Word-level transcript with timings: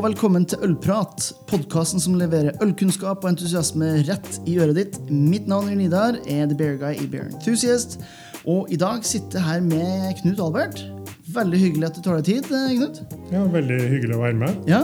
og 0.00 0.06
velkommen 0.06 0.46
til 0.48 0.62
Ølprat, 0.64 1.26
podkasten 1.50 2.00
som 2.00 2.14
leverer 2.16 2.54
ølkunnskap 2.64 3.20
og 3.20 3.34
entusiasme 3.34 3.98
rett 4.08 4.38
i 4.48 4.54
øret 4.56 4.78
ditt. 4.78 4.94
Mitt 5.12 5.44
navn 5.50 5.68
er 5.68 5.76
Nidar, 5.76 6.16
er 6.24 6.46
The 6.48 6.56
Bear 6.56 6.78
Guy 6.80 7.02
i 7.02 7.08
Bear 7.10 7.26
Enthusiast, 7.28 7.98
og 8.48 8.70
i 8.72 8.78
dag 8.80 9.04
sitter 9.04 9.36
jeg 9.36 9.44
her 9.44 9.66
med 9.66 10.14
Knut 10.22 10.40
Albert. 10.40 10.80
Veldig 11.34 11.60
hyggelig 11.60 11.90
at 11.90 11.98
du 11.98 12.00
tar 12.06 12.16
deg 12.16 12.30
tid, 12.30 12.48
eh, 12.48 12.72
Knut. 12.78 13.02
Ja, 13.28 13.44
Veldig 13.52 13.76
hyggelig 13.90 14.16
å 14.16 14.22
være 14.22 14.38
med. 14.40 14.64
Ja, 14.70 14.80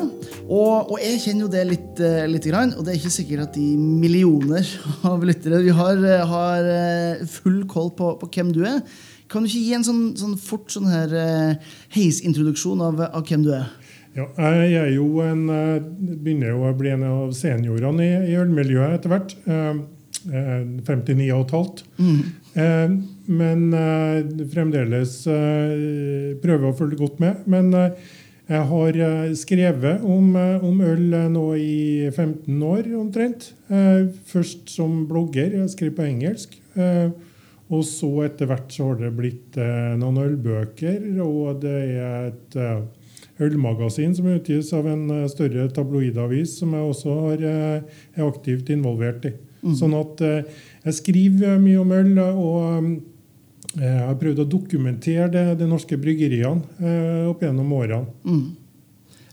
Og, 0.51 0.93
og 0.93 1.01
jeg 1.01 1.23
kjenner 1.25 1.47
jo 1.47 1.51
det 1.55 1.65
litt, 1.71 2.05
litt, 2.35 2.51
grann, 2.53 2.77
og 2.77 2.85
det 2.85 2.93
er 2.93 3.01
ikke 3.01 3.17
sikkert 3.17 3.47
at 3.47 3.57
de 3.57 3.71
millioner 3.81 4.69
av 5.15 5.25
lyttere 5.25 5.65
vi 5.65 5.73
har, 5.81 5.97
eh, 5.97 6.29
har 6.35 6.71
eh, 6.75 7.25
full 7.39 7.63
koll 7.73 7.89
på, 7.97 8.19
på 8.21 8.29
hvem 8.37 8.53
du 8.53 8.67
er. 8.69 8.85
Kan 9.33 9.43
du 9.43 9.49
ikke 9.49 9.65
gi 9.65 9.75
en 9.81 9.89
sånn, 9.89 10.05
sånn 10.21 10.37
fort 10.37 10.69
sånn 10.77 10.93
her 10.93 11.17
eh, 11.25 11.75
heisintroduksjon 11.97 12.85
av, 12.85 13.01
av 13.09 13.25
hvem 13.25 13.49
du 13.49 13.55
er? 13.57 13.73
Ja, 14.17 14.25
jeg 14.65 14.77
er 14.81 14.93
jo 14.95 15.21
en, 15.21 15.43
eh, 15.53 15.83
begynner 16.25 16.55
jo 16.55 16.63
å 16.65 16.77
bli 16.77 16.89
en 16.95 17.05
av 17.05 17.35
seniorene 17.37 18.07
i, 18.07 18.15
i 18.33 18.39
ølmiljøet 18.41 18.97
etter 18.97 19.13
hvert. 19.13 19.35
Eh, 19.45 19.83
eh, 20.33 20.63
59,5. 20.87 21.83
Eh, 22.57 22.95
men 23.29 23.67
eh, 23.77 24.47
fremdeles 24.55 25.19
prøver 26.41 26.71
å 26.71 26.77
følge 26.79 27.01
godt 27.03 27.21
med. 27.21 27.45
Men 27.45 27.69
jeg 28.47 28.65
har 28.71 29.01
skrevet 29.37 30.05
om, 30.07 30.33
om 30.65 30.83
øl 30.87 31.07
nå 31.35 31.47
i 31.61 32.09
15 32.09 32.61
år 32.63 32.93
omtrent. 32.97 33.51
Først 34.31 34.71
som 34.71 35.03
blogger. 35.11 35.59
Jeg 35.59 35.73
skriver 35.75 35.97
på 35.99 36.07
engelsk. 36.07 36.55
Og 37.67 37.83
så 37.83 38.13
etter 38.29 38.47
hvert 38.47 38.71
så 38.71 38.93
har 38.93 39.01
det 39.01 39.17
blitt 39.19 39.59
noen 39.99 40.23
ølbøker, 40.23 41.03
og 41.27 41.59
det 41.65 41.81
er 41.99 42.29
et 42.31 42.57
ølmagasin 43.43 44.15
som 44.17 44.29
utgis 44.33 44.73
av 44.77 44.87
en 44.89 45.09
eh, 45.13 45.27
større 45.33 45.69
tabloidavis, 45.75 46.59
som 46.61 46.73
jeg 46.77 46.93
også 46.93 47.19
har, 47.25 47.45
eh, 47.51 48.01
er 48.17 48.29
aktivt 48.29 48.73
involvert 48.73 49.29
i. 49.29 49.35
Sånn 49.75 49.97
at 49.99 50.21
eh, 50.23 50.61
jeg 50.85 50.99
skriver 51.01 51.59
mye 51.63 51.81
om 51.83 51.95
øl, 51.97 52.13
og 52.23 53.81
jeg 53.81 54.05
har 54.07 54.19
prøvd 54.21 54.45
å 54.45 54.49
dokumentere 54.49 55.27
det, 55.33 55.45
de 55.61 55.69
norske 55.69 55.99
bryggeriene 56.01 56.63
eh, 56.79 57.25
opp 57.31 57.43
gjennom 57.45 57.73
årene. 57.77 58.07
Mm. 58.27 58.45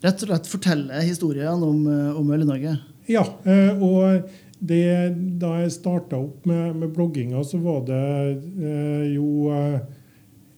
Rett 0.04 0.24
og 0.26 0.32
slett 0.32 0.50
fortelle 0.52 1.04
historiene 1.06 1.68
om, 1.68 1.86
om 2.20 2.32
øl 2.36 2.44
i 2.44 2.50
Norge. 2.50 2.74
Ja, 3.12 3.24
eh, 3.48 3.84
og 3.84 4.26
det, 4.64 4.84
da 5.40 5.58
jeg 5.62 5.76
starta 5.76 6.20
opp 6.20 6.48
med, 6.50 6.80
med 6.80 6.92
blogginga, 6.96 7.44
så 7.48 7.60
var 7.64 7.84
det 7.88 8.04
jo 9.12 9.52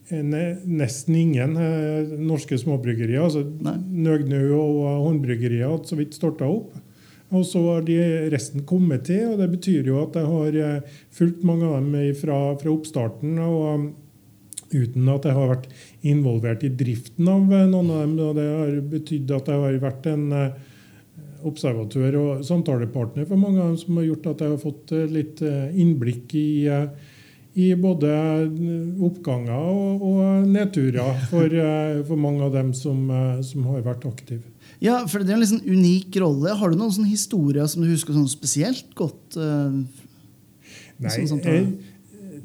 nesten 0.09 1.15
ingen 1.15 1.57
eh, 1.57 2.17
norske 2.21 2.57
småbryggerier. 2.61 3.23
altså. 3.23 3.41
Nøgnø 3.41 4.41
og 4.53 4.81
håndbryggerier 5.07 5.71
hadde 5.71 5.89
så 5.89 5.97
vidt 5.97 6.17
starta 6.17 6.45
opp. 6.45 6.75
Og 7.33 7.45
så 7.49 7.59
har 7.65 7.81
de 7.87 7.97
resten 8.29 8.63
kommet 8.69 9.07
til, 9.09 9.31
og 9.31 9.39
det 9.41 9.49
betyr 9.55 9.87
jo 9.89 10.03
at 10.03 10.15
jeg 10.15 10.29
har 10.29 10.59
eh, 10.61 10.97
fulgt 11.09 11.43
mange 11.43 11.65
av 11.65 11.81
dem 11.81 12.13
fra, 12.19 12.39
fra 12.61 12.73
oppstarten. 12.73 13.39
og 13.39 13.93
Uten 14.75 15.09
at 15.13 15.25
jeg 15.25 15.37
har 15.37 15.51
vært 15.51 15.67
involvert 16.03 16.63
i 16.65 16.71
driften 16.73 17.27
av 17.29 17.51
eh, 17.53 17.67
noen 17.69 17.91
av 17.91 18.05
dem. 18.05 18.15
og 18.19 18.37
Det 18.37 18.47
har 18.51 18.79
betydd 18.93 19.35
at 19.35 19.51
jeg 19.51 19.65
har 19.65 19.83
vært 19.83 20.09
en 20.13 20.31
eh, 20.35 20.63
observatør 21.45 22.17
og 22.19 22.45
samtalepartner 22.45 23.27
for 23.29 23.39
mange 23.39 23.61
av 23.61 23.71
dem, 23.71 23.79
som 23.81 23.99
har 23.99 24.07
gjort 24.09 24.31
at 24.31 24.41
jeg 24.43 24.53
har 24.53 24.61
fått 24.61 24.93
eh, 24.95 25.11
litt 25.11 25.43
eh, 25.45 25.77
innblikk 25.81 26.33
i, 26.37 26.47
eh, 26.71 27.13
i 27.55 27.69
både 27.79 28.11
oppganger 29.07 29.55
og, 29.55 30.03
og 30.03 30.47
nedturer 30.51 31.23
for, 31.29 31.55
eh, 31.67 32.01
for 32.07 32.19
mange 32.19 32.43
av 32.43 32.53
dem 32.55 32.73
som, 32.75 33.05
eh, 33.07 33.39
som 33.47 33.65
har 33.71 33.85
vært 33.85 34.07
aktive. 34.09 34.43
Ja, 34.83 34.99
for 35.07 35.23
det 35.23 35.31
er 35.31 35.39
en 35.39 35.49
sånn 35.55 35.63
unik 35.63 36.17
rolle. 36.19 36.55
Har 36.59 36.71
du 36.71 36.79
noen 36.79 36.93
sånne 36.93 37.13
historier 37.13 37.67
som 37.71 37.85
du 37.85 37.89
husker 37.89 38.15
sånn 38.15 38.29
spesielt 38.31 38.91
godt? 38.97 39.37
eh, 39.39 39.81
Nei, 40.99 41.11
sånn 41.11 41.31
samtale? 41.35 41.63
jeg, 41.63 41.93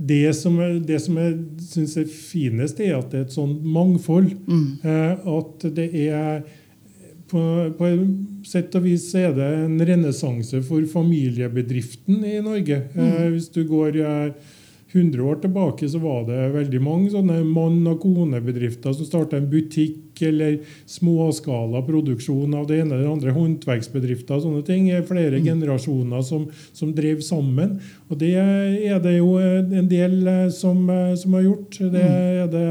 det 0.01 0.33
som, 0.39 0.57
det 0.87 0.99
som 1.05 1.19
jeg 1.21 1.35
syns 1.73 1.97
er 2.01 2.09
finest, 2.09 2.81
er 2.81 2.97
at 2.97 3.11
det 3.13 3.19
er 3.19 3.27
et 3.27 3.35
sånn 3.35 3.59
mangfold. 3.67 4.33
Mm. 4.47 4.67
Eh, 4.87 5.29
at 5.35 5.67
det 5.77 5.89
er 6.07 6.41
på, 7.31 7.43
på 7.77 7.87
en 7.87 8.07
sett 8.47 8.75
og 8.79 8.87
vis 8.87 9.05
er 9.19 9.35
det 9.37 9.51
en 9.67 9.77
renessanse 9.87 10.63
for 10.67 10.87
familiebedriften 10.91 12.25
i 12.27 12.39
Norge. 12.43 12.81
Eh, 12.95 13.27
hvis 13.35 13.51
du 13.55 13.63
går 13.69 14.01
eh, 14.01 14.57
100 14.93 15.23
år 15.23 15.41
tilbake, 15.45 15.89
så 15.89 16.01
var 16.03 16.25
det 16.27 16.51
veldig 16.57 16.81
mange 16.83 17.11
sånne 17.13 17.41
mann- 17.47 17.87
og 17.87 18.01
konebedrifter 18.03 18.93
som 18.97 19.07
starta 19.07 19.39
en 19.39 19.49
butikk 19.51 20.21
eller 20.27 20.59
småskala 20.91 21.81
produksjon 21.87 22.55
av 22.59 22.67
det 22.69 22.83
ene 22.83 22.99
eller 22.99 23.13
andre, 23.15 23.33
håndverksbedrifter 23.37 24.37
og 24.37 24.45
sånne 24.45 24.65
ting. 24.67 24.91
Flere 25.07 25.31
Flere 25.31 25.41
generasjoner 25.45 26.23
som, 26.23 26.47
som 26.73 26.95
drev 26.95 27.21
sammen. 27.25 27.79
Og 28.11 28.19
det 28.19 28.35
er 28.37 29.01
det 29.03 29.19
jo 29.19 29.37
en 29.39 29.89
del 29.91 30.27
eh, 30.27 30.49
som, 30.55 30.83
eh, 30.91 31.15
som 31.15 31.37
har 31.39 31.47
gjort. 31.47 31.79
Det 31.93 32.03
er 32.03 32.51
det 32.51 32.69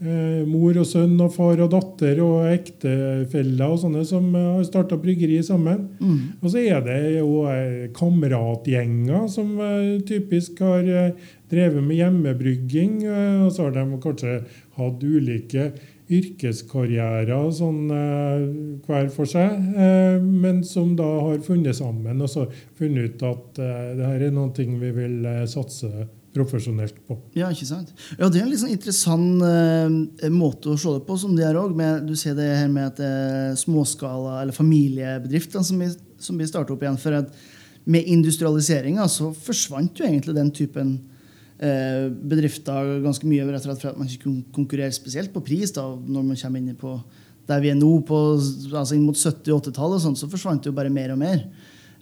eh, 0.00 0.40
mor 0.48 0.80
og 0.80 0.88
sønn 0.88 1.14
og 1.20 1.32
far 1.34 1.60
og 1.64 1.70
datter 1.74 2.20
og 2.24 2.48
ektefeller 2.50 3.74
og 3.74 3.82
sånne 3.84 4.04
som 4.08 4.32
eh, 4.34 4.48
har 4.56 4.66
starta 4.68 4.98
bryggeri 5.00 5.40
sammen. 5.46 5.86
Mm. 6.00 6.18
Og 6.40 6.48
så 6.52 6.64
er 6.64 6.82
det 6.86 6.98
jo 7.18 7.44
eh, 7.50 7.86
kameratgjenger 7.96 9.28
som 9.32 9.54
eh, 9.60 10.00
typisk 10.08 10.60
har 10.64 11.14
drevet 11.50 11.82
med 11.84 11.98
hjemmebrygging. 11.98 13.00
Og 13.46 13.54
så 13.54 13.68
har 13.68 13.78
de 13.78 14.02
kanskje 14.02 14.36
hatt 14.78 15.02
ulike 15.04 15.72
yrkeskarrierer 16.10 17.50
sånn 17.54 17.90
eh, 17.94 18.46
hver 18.86 19.10
for 19.14 19.30
seg, 19.30 19.54
eh, 19.78 20.16
men 20.20 20.62
som 20.66 20.96
da 20.98 21.06
har 21.28 21.42
funnet 21.46 21.78
sammen 21.78 22.22
og 22.24 22.32
så 22.32 22.46
funnet 22.78 23.14
ut 23.14 23.26
at 23.28 23.60
eh, 23.62 23.92
det 23.98 24.08
her 24.08 24.24
er 24.26 24.34
noe 24.34 24.50
vi 24.80 24.90
vil 24.96 25.28
satse 25.50 26.08
profesjonelt 26.34 26.98
på. 27.08 27.16
Ja, 27.34 27.50
ikke 27.50 27.66
sant? 27.68 27.90
Ja, 28.18 28.28
Det 28.28 28.38
er 28.38 28.44
en 28.44 28.50
litt 28.52 28.62
sånn 28.62 28.74
interessant 28.74 29.42
uh, 29.42 30.28
måte 30.32 30.70
å 30.70 30.78
se 30.78 30.92
det 30.94 31.04
på, 31.06 31.16
som 31.18 31.34
det 31.36 31.46
er 31.46 31.58
også, 31.58 31.90
Du 32.06 32.14
ser 32.18 32.36
det 32.38 32.46
her 32.46 32.68
med 32.70 32.90
at 32.92 33.00
det 33.00 33.08
er 33.08 33.56
småskala 33.58 34.40
eller 34.42 34.54
familiebedrifter 34.54 35.64
som 35.66 35.80
blir, 35.82 35.96
som 36.18 36.38
starta 36.46 36.74
opp 36.74 36.84
igjen. 36.84 37.00
For 37.00 37.18
at 37.18 37.32
med 37.90 38.06
industrialiseringa 38.06 39.08
så 39.10 39.32
forsvant 39.34 39.98
jo 39.98 40.06
egentlig 40.06 40.36
den 40.36 40.52
typen 40.54 40.92
uh, 41.62 42.06
bedrifter 42.10 43.00
ganske 43.02 43.26
mye 43.26 43.48
rett 43.48 43.64
og 43.64 43.70
slett 43.72 43.82
for 43.82 43.92
at 43.92 43.98
man 43.98 44.10
ikke 44.10 44.28
kunne 44.28 44.54
konkurrere 44.54 44.94
spesielt 44.94 45.34
på 45.34 45.42
pris 45.42 45.74
da, 45.74 45.88
når 45.90 46.30
man 46.30 46.38
kommer 46.38 46.62
inn 46.62 46.78
på 46.78 46.94
der 47.50 47.62
vi 47.64 47.72
er 47.72 47.78
nå, 47.78 47.88
på, 48.06 48.18
altså 48.70 48.94
inn 48.94 49.08
mot 49.08 49.18
70- 49.18 49.50
og 49.50 49.64
80-tallet, 49.64 49.96
og 49.96 50.04
sånt, 50.04 50.20
så 50.20 50.28
forsvant 50.30 50.62
det 50.62 50.70
jo 50.70 50.76
bare 50.76 50.92
mer 50.92 51.10
og 51.16 51.18
mer. 51.18 51.42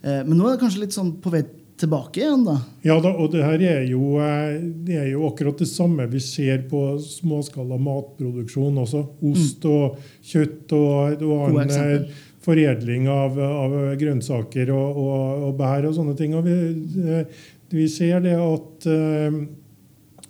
Uh, 0.03 0.21
men 0.27 0.35
nå 0.37 0.45
er 0.45 0.53
det 0.53 0.61
kanskje 0.61 0.83
litt 0.83 0.93
sånn 0.93 1.15
på 1.23 1.33
vei 1.33 1.41
tilbake 1.79 2.21
igjen, 2.21 2.43
da. 2.47 2.55
Ja, 2.83 2.97
da, 3.03 3.11
og 3.15 3.31
det 3.33 3.43
her 3.45 3.61
er 3.63 3.83
jo, 3.87 4.17
eh, 4.23 4.57
det 4.85 4.97
er 4.99 5.07
jo 5.13 5.27
akkurat 5.29 5.59
det 5.61 5.69
samme 5.69 6.07
vi 6.11 6.21
ser 6.23 6.65
på 6.71 6.81
småskala 7.03 7.79
matproduksjon 7.81 8.81
også. 8.83 9.03
Ost 9.29 9.67
og 9.69 9.99
kjøtt 10.31 10.75
og, 10.75 11.23
og 11.23 11.45
annen 11.49 11.75
eh, 11.75 12.25
foredling 12.43 13.07
av, 13.11 13.39
av 13.39 13.77
grønnsaker 13.99 14.73
og, 14.75 14.99
og, 15.03 15.45
og 15.49 15.55
bær 15.59 15.87
og 15.89 15.95
sånne 15.99 16.17
ting. 16.19 16.35
Og 16.39 16.47
vi, 16.47 16.57
eh, 17.05 17.45
vi 17.71 17.87
ser 17.91 18.23
det 18.25 18.35
at, 18.39 18.89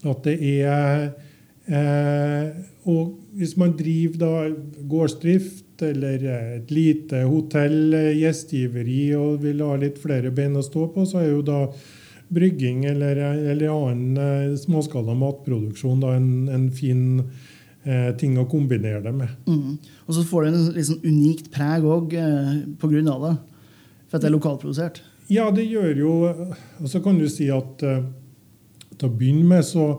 at 0.09 0.25
det 0.25 0.37
er 0.59 1.09
eh, 1.69 2.67
Og 2.89 3.15
hvis 3.37 3.55
man 3.59 3.75
driver 3.77 4.19
da 4.19 4.31
gårdsdrift 4.89 5.68
eller 5.85 6.25
et 6.29 6.71
lite 6.73 7.23
hotell, 7.27 7.93
eh, 7.93 8.11
gjestgiveri, 8.19 9.01
og 9.17 9.41
vil 9.43 9.63
ha 9.65 9.75
litt 9.79 9.99
flere 10.01 10.31
bein 10.35 10.57
å 10.59 10.65
stå 10.65 10.89
på, 10.93 11.05
så 11.07 11.21
er 11.23 11.31
jo 11.31 11.41
da 11.45 11.63
brygging 12.29 12.85
eller, 12.85 13.17
eller 13.51 13.71
annen 13.73 14.17
eh, 14.21 14.57
småskala 14.59 15.15
matproduksjon 15.17 16.03
da 16.03 16.13
en, 16.17 16.31
en 16.53 16.67
fin 16.71 17.23
eh, 17.83 18.11
ting 18.21 18.37
å 18.37 18.47
kombinere 18.49 19.01
det 19.05 19.13
med. 19.15 19.33
Mm. 19.49 19.77
Og 20.05 20.17
så 20.17 20.25
får 20.27 20.45
det 20.45 20.51
en 20.51 20.89
sånn 20.91 21.07
unikt 21.07 21.49
preg 21.53 21.85
òg 21.85 22.13
eh, 22.19 22.53
pga. 22.81 23.01
det. 23.25 23.35
For 24.09 24.17
at 24.17 24.23
det 24.23 24.29
er 24.29 24.37
lokalprodusert. 24.37 25.03
Ja, 25.29 25.51
det 25.53 25.67
gjør 25.69 25.99
jo 26.01 26.11
Og 26.81 26.87
så 26.89 26.97
kan 27.05 27.19
du 27.21 27.27
si 27.29 27.51
at 27.53 27.83
eh, 27.85 28.01
til 28.99 29.09
å 29.09 29.13
begynne 29.15 29.45
med 29.47 29.65
så 29.65 29.91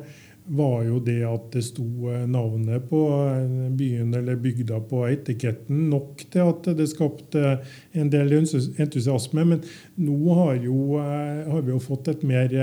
var 0.53 0.83
jo 0.83 0.99
det 0.99 1.21
at 1.27 1.51
det 1.55 1.63
sto 1.63 1.85
eh, 2.11 2.27
navnet 2.27 2.89
på 2.91 3.01
eh, 3.23 3.69
byen 3.79 4.15
eller 4.19 4.39
bygda 4.43 4.81
på 4.91 5.05
etiketten 5.07 5.85
nok 5.93 6.25
til 6.33 6.51
at 6.51 6.67
det 6.79 6.89
skapte 6.91 7.53
en 7.95 8.11
del 8.11 8.35
entusiasme. 8.35 9.45
Men 9.53 9.61
nå 10.01 10.35
har, 10.35 10.57
jo, 10.65 10.99
eh, 10.99 11.45
har 11.47 11.63
vi 11.67 11.75
jo 11.75 11.83
fått 11.83 12.11
et 12.11 12.25
mer 12.27 12.55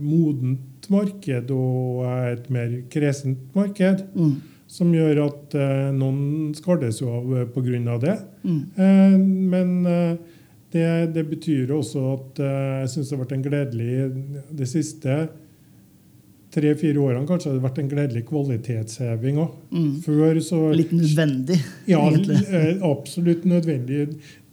modent 0.00 0.88
marked 0.88 1.52
og 1.52 2.06
et 2.30 2.48
mer 2.54 2.78
kresent 2.92 3.50
marked. 3.56 4.06
Mm. 4.16 4.38
Som 4.68 4.92
gjør 4.92 5.22
at 5.24 5.54
noen 5.96 6.50
skalles 6.56 6.98
jo 7.00 7.08
av 7.16 7.30
pga. 7.54 7.94
det. 8.02 8.16
Mm. 8.44 9.46
Men 9.48 9.70
det, 10.72 10.88
det 11.14 11.24
betyr 11.24 11.72
også 11.72 12.02
at 12.12 12.42
jeg 12.44 12.90
syns 12.92 13.08
det 13.08 13.16
har 13.16 13.22
vært 13.22 13.32
en 13.38 13.46
gledelig 13.46 13.94
det 14.60 14.68
siste 14.68 15.16
tre-fire 16.54 17.00
årene 17.02 17.26
kanskje 17.28 17.52
det 17.54 17.62
vært 17.64 17.78
en 17.82 17.88
gledelig 17.90 18.22
kvalitetsheving 18.30 19.40
òg. 19.42 19.54
Mm. 19.74 19.90
Før 20.04 20.38
så 20.44 20.60
Litt 20.76 20.92
nødvendig, 20.96 21.58
Ja, 21.90 22.00
egentlig. 22.08 22.38
eh, 22.48 22.76
absolutt 22.88 23.44
nødvendig. 23.48 24.06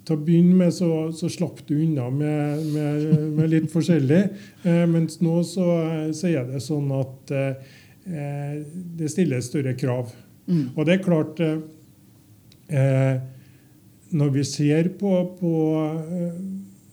Til 0.05 0.17
å 0.19 0.21
begynne 0.21 0.57
med 0.59 0.73
så, 0.75 0.89
så 1.17 1.29
slapp 1.33 1.63
du 1.65 1.73
unna 1.79 2.09
med, 2.13 2.65
med, 2.75 3.05
med 3.39 3.49
litt 3.55 3.71
forskjellig. 3.73 4.19
Eh, 4.65 4.83
mens 4.89 5.19
nå 5.21 5.39
så, 5.45 5.65
så 6.17 6.27
er 6.31 6.47
det 6.49 6.59
sånn 6.65 6.89
at 6.97 7.31
eh, 7.37 7.73
det 8.97 9.09
stilles 9.13 9.45
større 9.49 9.75
krav. 9.77 10.09
Mm. 10.49 10.71
Og 10.75 10.85
det 10.85 10.95
er 10.95 11.03
klart 11.05 11.39
eh, 11.41 11.57
eh, 12.69 13.15
Når 14.15 14.29
vi 14.35 14.43
ser 14.45 14.89
på, 14.99 15.11
på 15.39 15.53
eh, 16.17 16.35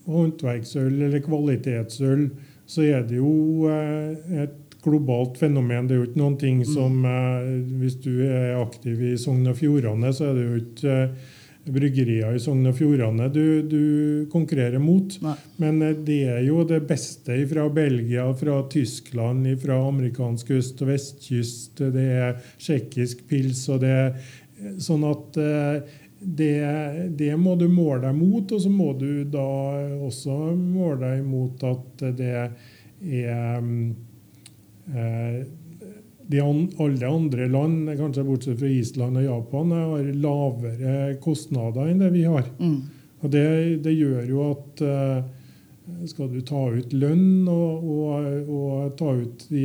håndverksøl 0.08 1.02
eller 1.08 1.20
kvalitetsøl, 1.25 2.26
så 2.69 2.84
er 2.87 3.04
det 3.08 3.19
jo 3.20 3.69
eh, 3.72 4.43
et 4.44 4.56
globalt 4.82 5.38
fenomen. 5.38 5.87
Det 5.87 5.94
er 5.94 6.02
jo 6.02 6.08
ikke 6.11 6.23
noen 6.23 6.40
ting 6.40 6.64
som 6.67 7.05
eh, 7.06 7.52
Hvis 7.82 8.00
du 8.02 8.11
er 8.26 8.58
aktiv 8.61 8.99
i 9.12 9.14
Sogn 9.20 9.46
og 9.50 9.56
Fjordane, 9.61 10.11
så 10.14 10.31
er 10.31 10.37
det 10.38 10.49
jo 10.49 10.58
ikke 10.62 10.96
eh, 11.05 11.31
bryggerier 11.62 12.34
i 12.34 12.43
Sogn 12.43 12.67
og 12.67 12.75
Fjordane 12.75 13.29
du, 13.31 13.62
du 13.62 13.82
konkurrerer 14.32 14.82
mot. 14.82 15.14
Nei. 15.23 15.37
Men 15.62 15.81
eh, 15.87 15.96
det 16.08 16.20
er 16.34 16.43
jo 16.49 16.67
det 16.69 16.82
beste 16.88 17.38
fra 17.50 17.69
Belgia, 17.73 18.26
fra 18.38 18.61
Tyskland, 18.73 19.46
fra 19.62 19.79
amerikansk 19.88 20.55
øst- 20.58 20.82
og 20.82 20.90
vestkyst. 20.90 21.85
Det 21.94 22.06
er 22.26 22.38
tsjekkisk 22.58 23.26
pils, 23.31 23.69
og 23.70 23.85
det 23.87 23.96
er 24.02 24.14
sånn 24.82 25.02
at 25.08 25.37
det, 26.23 26.52
det 27.19 27.32
må 27.38 27.56
du 27.58 27.64
måle 27.67 28.05
deg 28.05 28.14
mot, 28.14 28.52
og 28.55 28.61
så 28.62 28.70
må 28.70 28.93
du 28.94 29.25
da 29.26 29.43
også 30.06 30.55
måle 30.55 31.00
deg 31.02 31.25
mot 31.26 31.64
at 31.67 32.05
det 32.14 32.31
er 32.38 33.58
mm, 33.58 34.12
de 36.32 36.40
Alle 36.40 37.06
andre 37.08 37.46
land, 37.50 37.90
kanskje 37.98 38.24
bortsett 38.24 38.58
fra 38.60 38.68
Island 38.70 39.18
og 39.20 39.24
Japan, 39.26 39.72
har 39.76 40.10
lavere 40.22 40.96
kostnader 41.20 41.90
enn 41.90 42.02
det 42.02 42.10
vi 42.14 42.24
har. 42.24 42.46
Mm. 42.58 42.78
Og 43.22 43.30
det, 43.30 43.46
det 43.84 43.94
gjør 43.94 44.26
jo 44.30 44.44
at 44.50 44.82
eh, 44.86 45.22
skal 46.10 46.30
du 46.32 46.40
ta 46.46 46.62
ut 46.72 46.94
lønn 46.94 47.48
og, 47.50 47.84
og, 47.86 48.50
og 48.50 48.94
ta 48.98 49.12
ut 49.18 49.44
de 49.50 49.64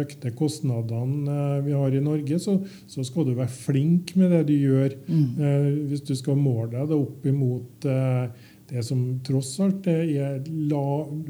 økte 0.00 0.32
kostnadene 0.36 1.36
eh, 1.58 1.58
vi 1.66 1.76
har 1.76 1.96
i 1.96 2.02
Norge, 2.04 2.38
så, 2.42 2.58
så 2.90 3.04
skal 3.06 3.28
du 3.28 3.34
være 3.36 3.52
flink 3.52 4.14
med 4.20 4.34
det 4.36 4.42
du 4.50 4.54
gjør. 4.56 4.96
Mm. 5.06 5.28
Eh, 5.40 5.68
hvis 5.92 6.04
du 6.08 6.14
skal 6.18 6.40
måle 6.40 6.72
deg 6.74 6.96
opp 6.96 7.28
imot 7.28 7.88
eh, 7.88 8.48
det 8.72 8.82
som 8.86 9.00
tross 9.26 9.50
alt 9.60 9.86
er 9.90 10.38
la, 10.70 10.84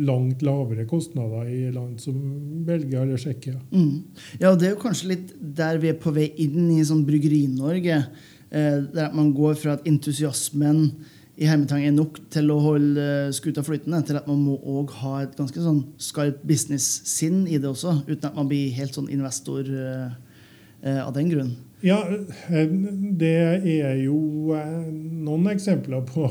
langt 0.07 0.45
lavere 0.47 0.85
kostnader 0.87 1.49
i 1.51 1.73
land 1.75 1.99
som 2.03 2.19
Belgia 2.67 3.03
eller 3.03 3.19
Tsjekkia. 3.19 3.57
Mm. 3.73 3.97
Ja, 4.39 4.53
og 4.53 4.61
det 4.61 4.69
er 4.69 4.77
jo 4.77 4.83
kanskje 4.85 5.11
litt 5.17 5.33
der 5.41 5.81
vi 5.83 5.91
er 5.91 5.99
på 5.99 6.13
vei 6.15 6.29
inn 6.45 6.71
i 6.71 6.85
sånn 6.87 7.03
Bryggeri-Norge. 7.09 7.99
Eh, 8.53 8.79
der 8.95 9.17
man 9.17 9.33
går 9.35 9.59
fra 9.59 9.75
at 9.75 9.89
entusiasmen 9.91 10.85
i 11.41 11.49
hermetang 11.49 11.83
er 11.83 11.95
nok 11.97 12.21
til 12.31 12.53
å 12.53 12.61
holde 12.63 13.03
eh, 13.27 13.35
skuta 13.35 13.65
flytende, 13.67 14.05
til 14.07 14.21
at 14.21 14.29
man 14.31 14.43
må 14.45 14.59
òg 14.79 14.95
ha 15.01 15.17
et 15.25 15.35
ganske 15.39 15.65
sånn 15.65 15.83
skarpt 15.99 16.45
business-sinn 16.47 17.47
i 17.49 17.59
det 17.59 17.71
også, 17.73 18.03
uten 18.07 18.29
at 18.29 18.39
man 18.39 18.51
blir 18.53 18.71
helt 18.77 18.95
sånn 18.95 19.11
investor 19.11 19.67
eh, 19.67 20.13
eh, 20.85 21.01
av 21.03 21.11
den 21.17 21.33
grunn. 21.33 21.55
Ja, 21.83 21.99
eh, 22.07 22.69
det 23.19 23.33
er 23.75 23.97
jo 24.05 24.15
noen 24.55 25.49
eksempler 25.51 26.05
på 26.07 26.29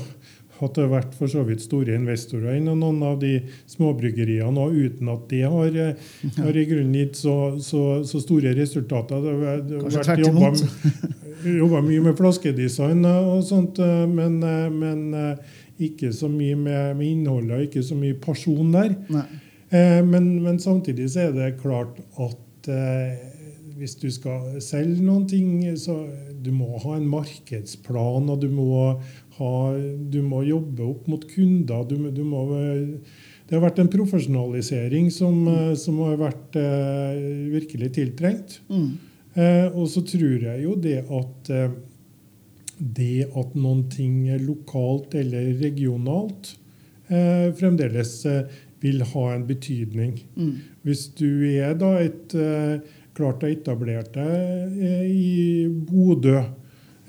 at 0.67 0.75
det 0.77 0.85
har 0.85 0.93
vært 0.93 1.15
for 1.17 1.31
så 1.31 1.45
vidt 1.47 1.63
store 1.63 1.95
investorer 1.97 2.57
i 2.57 2.63
noen 2.63 3.01
av 3.07 3.19
de 3.21 3.37
småbryggeriene, 3.71 4.65
og 4.65 4.77
uten 4.77 5.11
at 5.13 5.25
det 5.31 5.41
har, 5.45 5.79
eh, 5.85 6.11
har 6.37 6.61
i 6.61 6.67
grunnen 6.69 6.97
gitt 6.99 7.19
så, 7.21 7.37
så, 7.63 7.85
så 8.07 8.21
store 8.23 8.55
resultater. 8.57 9.23
Det 9.25 9.35
har, 9.41 9.65
det 9.65 9.81
har 9.81 9.97
vært 9.97 10.25
jobba, 11.61 11.81
mye 11.87 12.05
med 12.05 12.17
flaskedesign 12.19 13.05
og 13.07 13.41
sånt, 13.47 13.81
eh, 13.81 14.05
men, 14.09 14.39
eh, 14.45 14.69
men 14.69 15.37
ikke 15.81 16.11
så 16.13 16.29
mye 16.29 16.57
med, 16.57 16.97
med 16.99 17.07
innholdet 17.07 17.55
og 17.57 17.69
ikke 17.69 17.83
så 17.85 17.97
mye 17.97 18.17
person 18.21 18.73
der. 18.73 18.95
Eh, 19.71 20.01
men, 20.05 20.33
men 20.43 20.59
samtidig 20.59 21.09
så 21.13 21.27
er 21.27 21.35
det 21.35 21.53
klart 21.61 22.01
at 22.19 22.69
eh, 22.71 23.27
hvis 23.79 23.95
du 23.97 24.09
skal 24.13 24.59
selge 24.61 25.01
noen 25.01 25.25
ting, 25.29 25.63
så 25.79 25.95
du 26.41 26.51
må 26.53 26.75
ha 26.83 26.97
en 26.97 27.07
markedsplan, 27.09 28.29
og 28.29 28.43
du 28.43 28.49
må, 28.53 28.99
ha, 29.37 29.53
du 30.11 30.21
må 30.25 30.41
jobbe 30.47 30.83
opp 30.85 31.07
mot 31.11 31.23
kunder. 31.31 31.85
Du, 31.87 31.95
du 32.11 32.23
må, 32.27 32.45
det 33.47 33.55
har 33.57 33.63
vært 33.63 33.79
en 33.83 33.91
profesjonalisering 33.91 35.11
som, 35.13 35.37
mm. 35.47 35.75
som 35.79 36.01
har 36.05 36.19
vært 36.21 36.57
eh, 36.59 37.21
virkelig 37.53 37.93
tiltrengt. 37.97 38.59
Mm. 38.71 38.89
Eh, 39.33 39.67
og 39.71 39.87
så 39.91 40.03
tror 40.07 40.43
jeg 40.49 40.65
jo 40.65 40.75
det 40.79 40.99
at 41.03 41.51
eh, 41.55 41.73
det 42.81 43.27
at 43.37 43.53
noen 43.55 43.85
ting 43.93 44.25
lokalt 44.41 45.13
eller 45.19 45.53
regionalt, 45.61 46.55
eh, 47.11 47.51
fremdeles 47.57 48.15
eh, 48.25 48.57
vil 48.81 49.03
ha 49.11 49.27
en 49.35 49.45
betydning. 49.45 50.15
Mm. 50.35 50.55
Hvis 50.87 51.05
du 51.19 51.45
er 51.51 51.75
da 51.77 51.93
et 52.01 52.33
eh, 52.33 52.81
klart 53.17 53.43
deg 53.43 53.61
eh, 54.81 55.05
i 55.11 55.67
Bodø 55.69 56.39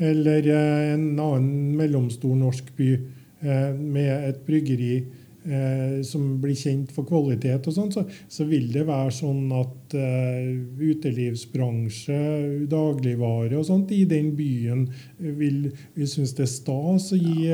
eller 0.03 0.49
eh, 0.49 0.93
en 0.95 1.21
annen 1.21 1.77
mellomstor 1.77 2.37
norsk 2.37 2.77
by 2.77 2.93
eh, 2.95 3.75
med 3.75 4.29
et 4.29 4.47
bryggeri 4.47 4.97
eh, 4.99 6.03
som 6.07 6.41
blir 6.43 6.55
kjent 6.59 6.93
for 6.95 7.05
kvalitet, 7.07 7.67
og 7.69 7.75
sånn, 7.77 7.93
så, 7.95 8.03
så 8.31 8.45
vil 8.49 8.73
det 8.75 8.87
være 8.89 9.11
sånn 9.15 9.53
at 9.55 9.79
utelivsbransje, 9.93 12.21
dagligvare 12.71 13.57
og 13.61 13.67
sånt 13.69 13.91
i 13.93 14.05
den 14.09 14.37
byen 14.39 14.87
vil, 15.21 15.71
vil 15.93 16.09
synes 16.09 16.33
det 16.39 16.45
er 16.47 16.55
stas 16.55 17.13
å 17.13 17.17
gi 17.21 17.53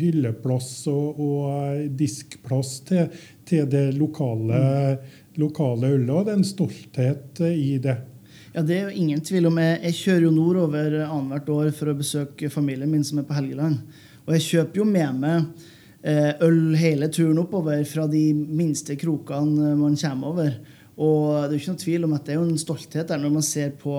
hylleplass 0.00 0.88
og, 0.88 1.20
og 1.20 1.84
diskplass 2.00 2.80
til, 2.88 3.12
til 3.44 3.68
det 3.68 3.92
lokale, 3.98 4.96
lokale 5.36 5.92
ølet. 5.98 6.16
Og 6.16 6.24
det 6.24 6.32
er 6.32 6.40
en 6.40 6.54
stolthet 6.54 7.44
i 7.52 7.76
det. 7.84 8.15
Ja, 8.56 8.62
Det 8.62 8.76
er 8.78 8.86
jo 8.86 9.02
ingen 9.02 9.20
tvil 9.20 9.50
om. 9.50 9.58
Jeg, 9.60 9.80
jeg 9.82 9.96
kjører 9.98 10.22
jo 10.24 10.32
nordover 10.32 10.94
annethvert 11.04 11.48
år 11.52 11.66
for 11.76 11.92
å 11.92 11.94
besøke 11.98 12.48
familien 12.48 12.88
min 12.88 13.02
som 13.04 13.18
er 13.20 13.26
på 13.28 13.34
Helgeland. 13.36 13.82
Og 14.24 14.32
jeg 14.32 14.44
kjøper 14.46 14.80
jo 14.80 14.86
med 14.88 15.18
meg 15.20 15.66
eh, 16.00 16.30
øl 16.46 16.72
hele 16.80 17.10
turen 17.12 17.42
oppover 17.42 17.82
fra 17.84 18.06
de 18.08 18.22
minste 18.32 18.96
krokene 18.96 19.74
man 19.76 19.98
kommer 20.00 20.30
over. 20.32 20.56
Og 20.96 21.20
det 21.34 21.50
er 21.50 21.52
jo 21.52 21.60
ikke 21.60 21.74
noe 21.74 21.82
tvil 21.84 22.08
om 22.08 22.16
at 22.16 22.24
det 22.24 22.32
er 22.32 22.40
jo 22.40 22.46
en 22.46 22.64
stolthet 22.64 23.12
der 23.12 23.20
når 23.20 23.34
man 23.34 23.44
ser 23.44 23.76
på 23.76 23.98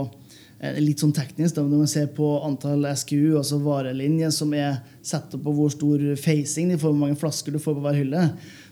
litt 0.57 1.01
sånn 1.03 1.13
teknisk 1.13 1.53
da, 1.55 1.63
når 1.63 1.83
man 1.83 1.89
ser 1.89 2.07
på 2.17 2.27
antall 2.41 2.87
SKU, 2.89 3.37
altså 3.37 3.59
varelinjer, 3.61 4.31
som 4.33 4.53
er 4.57 4.79
satt 5.05 5.35
opp 5.37 5.43
på 5.45 5.53
hvor 5.53 5.73
stor 5.73 6.01
facing 6.17 6.71
de 6.71 6.79
får, 6.81 6.89
hvor 6.89 7.01
mange 7.03 7.17
flasker 7.19 7.53
du 7.53 7.59
får 7.61 7.75
på 7.77 7.83
hver 7.83 7.99
hylle, 7.99 8.23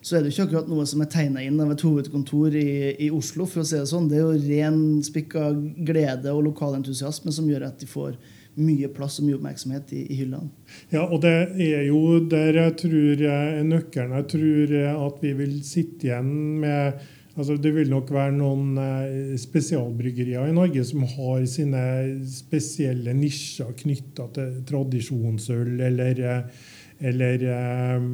så 0.01 0.17
er 0.17 0.23
det 0.23 0.31
ikke 0.33 0.47
akkurat 0.47 0.71
noe 0.71 0.85
som 0.89 1.03
er 1.05 1.11
tegna 1.13 1.43
inn 1.45 1.59
av 1.61 1.75
et 1.75 1.83
hovedkontor 1.85 2.57
i, 2.57 2.69
i 3.05 3.11
Oslo. 3.13 3.45
for 3.45 3.61
å 3.61 3.67
si 3.67 3.77
Det 3.77 3.85
sånn. 3.89 4.09
Det 4.09 4.17
er 4.17 4.25
jo 4.25 4.47
ren 4.47 4.79
spikka 5.05 5.51
glede 5.85 6.33
og 6.33 6.47
lokal 6.47 6.79
entusiasme 6.79 7.33
som 7.33 7.49
gjør 7.49 7.67
at 7.69 7.77
de 7.81 7.89
får 7.89 8.17
mye 8.55 8.87
plass 8.95 9.19
og 9.19 9.27
mye 9.27 9.37
oppmerksomhet 9.37 9.91
i, 9.93 10.05
i 10.09 10.17
hyllene. 10.21 10.49
Ja, 10.93 11.03
og 11.03 11.19
det 11.25 11.33
er 11.59 11.83
jo 11.89 12.21
der 12.31 12.61
jeg 12.61 12.77
tror 12.81 13.25
nøkkelen. 13.67 14.15
Jeg 14.21 14.29
tror 14.31 14.75
at 14.93 15.21
vi 15.21 15.35
vil 15.41 15.59
sitte 15.67 16.09
igjen 16.09 16.33
med 16.63 17.05
altså 17.35 17.57
Det 17.59 17.71
vil 17.75 17.91
nok 17.91 18.11
være 18.15 18.33
noen 18.37 18.77
eh, 18.79 19.35
spesialbryggerier 19.39 20.47
i 20.49 20.55
Norge 20.55 20.85
som 20.87 21.03
har 21.15 21.43
sine 21.51 21.83
spesielle 22.31 23.15
nisjer 23.17 23.73
knytta 23.81 24.29
til 24.37 24.61
tradisjonsøl 24.69 25.81
eller, 25.89 26.21
eh, 26.23 26.71
eller 27.11 27.43
eh, 27.51 28.07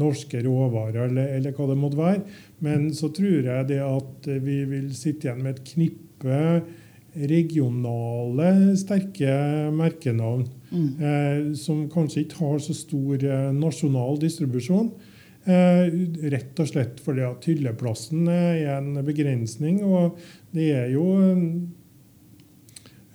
norske 0.00 0.42
råvarer, 0.44 1.08
eller, 1.08 1.32
eller 1.38 1.56
hva 1.56 1.70
det 1.70 1.78
måtte 1.80 2.00
være. 2.00 2.22
Men 2.66 2.90
så 2.96 3.08
tror 3.16 3.48
jeg 3.48 3.70
det 3.72 3.80
at 3.86 4.30
vi 4.44 4.60
vil 4.68 4.92
sitte 4.96 5.28
igjen 5.28 5.42
med 5.46 5.56
et 5.56 5.72
knippe 5.72 6.42
regionale, 7.10 8.50
sterke 8.78 9.32
merkenavn 9.74 10.44
eh, 10.76 11.48
som 11.58 11.88
kanskje 11.90 12.26
ikke 12.26 12.44
har 12.44 12.60
så 12.62 12.76
stor 12.76 13.24
nasjonal 13.56 14.20
distribusjon. 14.22 14.92
Eh, 15.50 15.86
rett 16.30 16.60
og 16.60 16.68
slett 16.68 17.00
fordi 17.02 17.24
at 17.26 17.46
hylleplassen 17.48 18.28
er 18.30 18.76
en 18.76 18.98
begrensning, 19.06 19.80
og 19.82 20.18
det 20.54 20.68
er 20.76 20.90
jo 20.92 21.06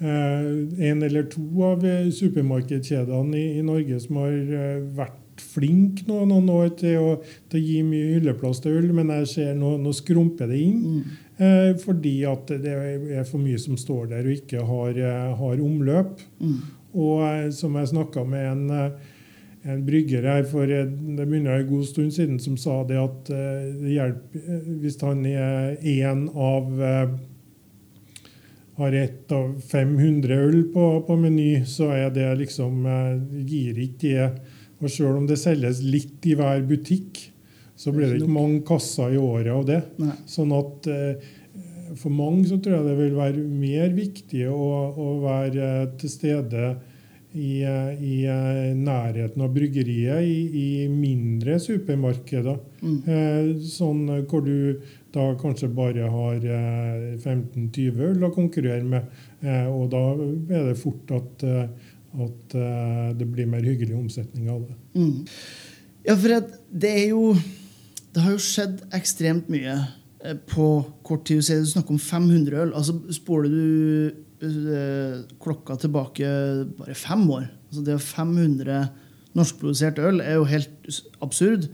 eh, 0.02 0.48
en 0.90 1.06
eller 1.06 1.30
to 1.32 1.46
av 1.68 1.86
supermarkedkjedene 1.86 2.16
supermarkedskjedene 2.18 3.38
i, 3.40 3.46
i 3.60 3.64
Norge 3.66 4.02
som 4.04 4.20
har 4.24 4.34
eh, 4.34 4.82
vært 4.98 5.22
flinke 5.54 6.08
nå, 6.08 6.22
noen 6.32 6.50
år 6.52 6.70
til 6.80 6.98
å, 6.98 7.10
til 7.52 7.60
å 7.60 7.66
gi 7.70 7.80
mye 7.86 8.12
hylleplass 8.16 8.64
til 8.64 8.80
øl, 8.80 8.92
men 8.96 9.14
jeg 9.20 9.32
ser 9.36 9.56
nå, 9.60 9.76
nå 9.84 9.94
skrumper 9.96 10.50
det 10.52 10.60
inn. 10.64 11.04
Eh, 11.38 11.72
fordi 11.80 12.18
at 12.28 12.56
det 12.64 12.76
er 13.20 13.28
for 13.28 13.44
mye 13.44 13.60
som 13.62 13.78
står 13.80 14.10
der 14.16 14.28
og 14.28 14.40
ikke 14.40 14.64
har, 14.66 15.02
har 15.40 15.64
omløp. 15.64 16.24
Mm. 16.40 16.62
Og 16.96 17.52
som 17.56 17.76
jeg 17.76 17.92
snakka 17.92 18.24
med 18.28 18.48
en, 18.48 18.96
en 19.66 19.86
brygger 19.86 20.26
her 20.30 20.44
for 20.50 20.70
det 20.70 21.26
begynner 21.26 21.60
en 21.60 21.70
god 21.70 21.86
stund 21.90 22.14
siden 22.14 22.40
som 22.42 22.58
sa 22.62 22.84
det 22.86 23.00
at 23.02 23.30
det 23.30 23.96
hjelper 23.96 24.68
hvis 24.82 25.00
han 25.02 25.24
er 25.26 25.80
én 25.82 26.28
av 26.30 26.68
har 28.76 28.98
ett 29.00 29.32
av 29.32 29.56
500 29.72 30.36
øl 30.36 30.60
på, 30.74 30.84
på, 31.08 31.16
Meny, 31.18 31.64
så 31.66 31.88
er 31.96 32.10
det 32.14 32.28
liksom 32.42 32.84
gir 33.48 33.80
ikke 33.80 34.12
det. 34.12 34.26
Og 34.84 34.92
sjøl 34.92 35.22
om 35.22 35.30
det 35.30 35.40
selges 35.40 35.80
litt 35.80 36.28
i 36.28 36.36
hver 36.36 36.60
butikk, 36.68 37.22
så 37.80 37.94
blir 37.96 38.12
det 38.12 38.20
ikke 38.20 38.36
mange 38.36 38.60
kasser 38.68 39.16
i 39.16 39.22
året 39.22 39.54
av 39.56 39.64
det. 39.70 39.80
Nei. 40.04 40.18
Sånn 40.28 40.52
at 40.54 40.90
for 42.00 42.14
mange 42.14 42.46
så 42.50 42.58
tror 42.60 42.80
jeg 42.80 42.88
det 42.90 42.98
vil 43.00 43.16
være 43.18 43.46
mer 43.46 43.96
viktig 43.96 44.44
å, 44.52 44.68
å 44.92 45.08
være 45.24 45.70
til 46.00 46.12
stede 46.12 46.74
i, 47.36 47.62
i, 47.62 48.16
nærheten 48.80 49.44
av 49.44 49.52
bryggeriet, 49.56 50.24
i, 50.24 50.38
i 50.62 50.68
mindre 50.92 51.58
supermarkeder. 51.62 52.62
Mm. 52.82 52.98
Eh, 53.16 53.50
sånn 53.68 54.06
hvor 54.30 54.46
du 54.46 54.82
da 55.16 55.28
kanskje 55.40 55.70
bare 55.76 56.08
har 56.12 56.40
15-20 56.44 57.76
eh, 57.84 58.02
øl 58.10 58.26
å 58.28 58.32
konkurrere 58.36 58.84
med. 58.88 59.12
Eh, 59.44 59.68
og 59.68 59.92
da 59.94 60.06
er 60.16 60.72
det 60.72 60.80
fort 60.80 61.12
at, 61.16 61.46
at 62.26 62.58
det 63.20 63.30
blir 63.30 63.52
mer 63.52 63.66
hyggelig 63.66 63.98
omsetning 64.00 64.50
av 64.52 64.66
det. 64.66 64.80
Mm. 64.96 65.22
Ja, 66.06 66.16
for 66.16 66.50
det 66.70 66.90
er 66.92 67.08
jo 67.10 67.36
Det 68.14 68.22
har 68.22 68.36
jo 68.36 68.40
skjedd 68.40 68.84
ekstremt 68.96 69.48
mye 69.52 69.74
Eh, 70.26 70.36
på 70.56 70.84
kort 71.04 71.28
tid. 71.28 71.38
Du 71.38 71.66
snakker 71.66 71.92
om 71.92 72.00
500 72.00 72.62
øl. 72.62 72.74
altså 72.74 72.94
Spoler 73.12 73.50
du 73.50 74.08
eh, 74.08 74.12
klokka 75.42 75.78
tilbake 75.82 76.28
bare 76.78 76.98
fem 76.98 77.24
år 77.32 77.46
altså 77.70 77.86
Det 77.86 77.94
er 77.94 78.04
500 78.04 78.80
norskprodusert 79.36 80.00
øl 80.00 80.22
er 80.24 80.34
jo 80.38 80.46
helt 80.48 81.02
absurd. 81.24 81.68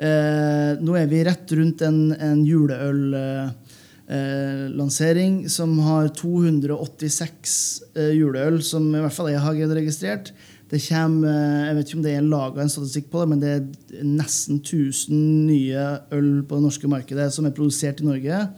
Eh, 0.00 0.80
nå 0.80 0.94
er 0.96 1.06
vi 1.10 1.24
rett 1.26 1.52
rundt 1.58 1.82
en, 1.84 2.12
en 2.16 2.46
juleøllansering 2.46 5.44
eh, 5.44 5.50
som 5.52 5.78
har 5.84 6.08
286 6.16 7.82
eh, 7.94 8.12
juleøl, 8.16 8.62
som 8.64 8.88
i 8.88 9.00
hvert 9.02 9.16
fall 9.16 9.30
jeg 9.32 9.40
har 9.44 9.54
registrert. 9.76 10.32
Det 10.72 10.80
kommer, 10.86 11.28
eh, 11.28 11.66
Jeg 11.68 11.76
vet 11.76 11.86
ikke 11.88 11.98
om 11.98 12.06
det 12.06 12.14
er 12.16 12.24
laga 12.24 12.62
en 12.62 12.72
statistikk 12.72 13.06
på 13.12 13.18
det, 13.20 13.28
men 13.28 13.40
det 13.42 13.50
er 13.52 13.60
nesten 14.08 14.56
1000 14.62 15.12
nye 15.46 16.00
øl 16.10 16.42
på 16.48 16.54
det 16.56 16.64
norske 16.64 16.88
markedet 16.88 17.32
som 17.34 17.46
er 17.46 17.52
produsert 17.52 18.00
i 18.00 18.04
Norge. 18.08 18.48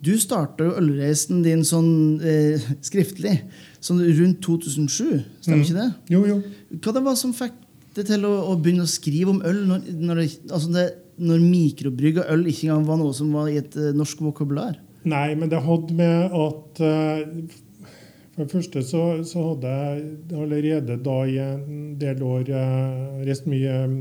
Du 0.00 0.14
starta 0.20 0.64
jo 0.64 0.76
ølreisen 0.80 1.42
din 1.44 1.62
sånn 1.66 2.20
eh, 2.24 2.62
skriftlig 2.84 3.34
sånn 3.84 4.00
rundt 4.00 4.40
2007, 4.44 5.20
stemmer 5.42 5.58
mm. 5.58 5.64
ikke 5.64 5.76
det? 5.76 5.88
Jo, 6.14 6.22
jo. 6.28 6.38
Hva 6.80 6.94
det 6.96 7.02
var 7.04 7.18
som 7.20 7.34
fikk 7.36 7.56
deg 7.96 8.06
til 8.08 8.24
å, 8.28 8.32
å, 8.48 8.54
begynne 8.60 8.86
å 8.86 8.90
skrive 8.90 9.34
om 9.34 9.40
øl 9.46 9.64
når, 9.68 9.88
når, 9.98 10.22
altså 10.48 10.70
det, 10.72 10.86
når 11.20 11.42
mikrobrygga 11.42 12.28
øl 12.32 12.46
ikke 12.48 12.68
engang 12.68 12.86
var 12.88 13.00
noe 13.00 13.16
som 13.16 13.34
var 13.34 13.50
i 13.50 13.58
et 13.60 13.76
uh, 13.76 13.90
norsk 13.96 14.22
vokabular? 14.24 14.78
Nei, 15.08 15.34
men 15.36 15.50
det 15.52 15.60
hadde 15.64 15.96
med 15.96 16.36
at 16.38 16.82
uh, 16.84 17.60
for 18.36 18.44
det 18.44 18.54
første 18.54 18.84
så, 18.86 19.04
så, 19.26 19.44
hadde 19.50 19.74
jeg 19.76 20.40
allerede 20.46 20.96
da 21.04 21.18
i 21.28 21.36
en 21.44 21.94
del 22.00 22.24
år 22.24 22.48
uh, 22.48 23.20
reist 23.26 23.48
mye 23.50 23.82
mm, 23.90 24.00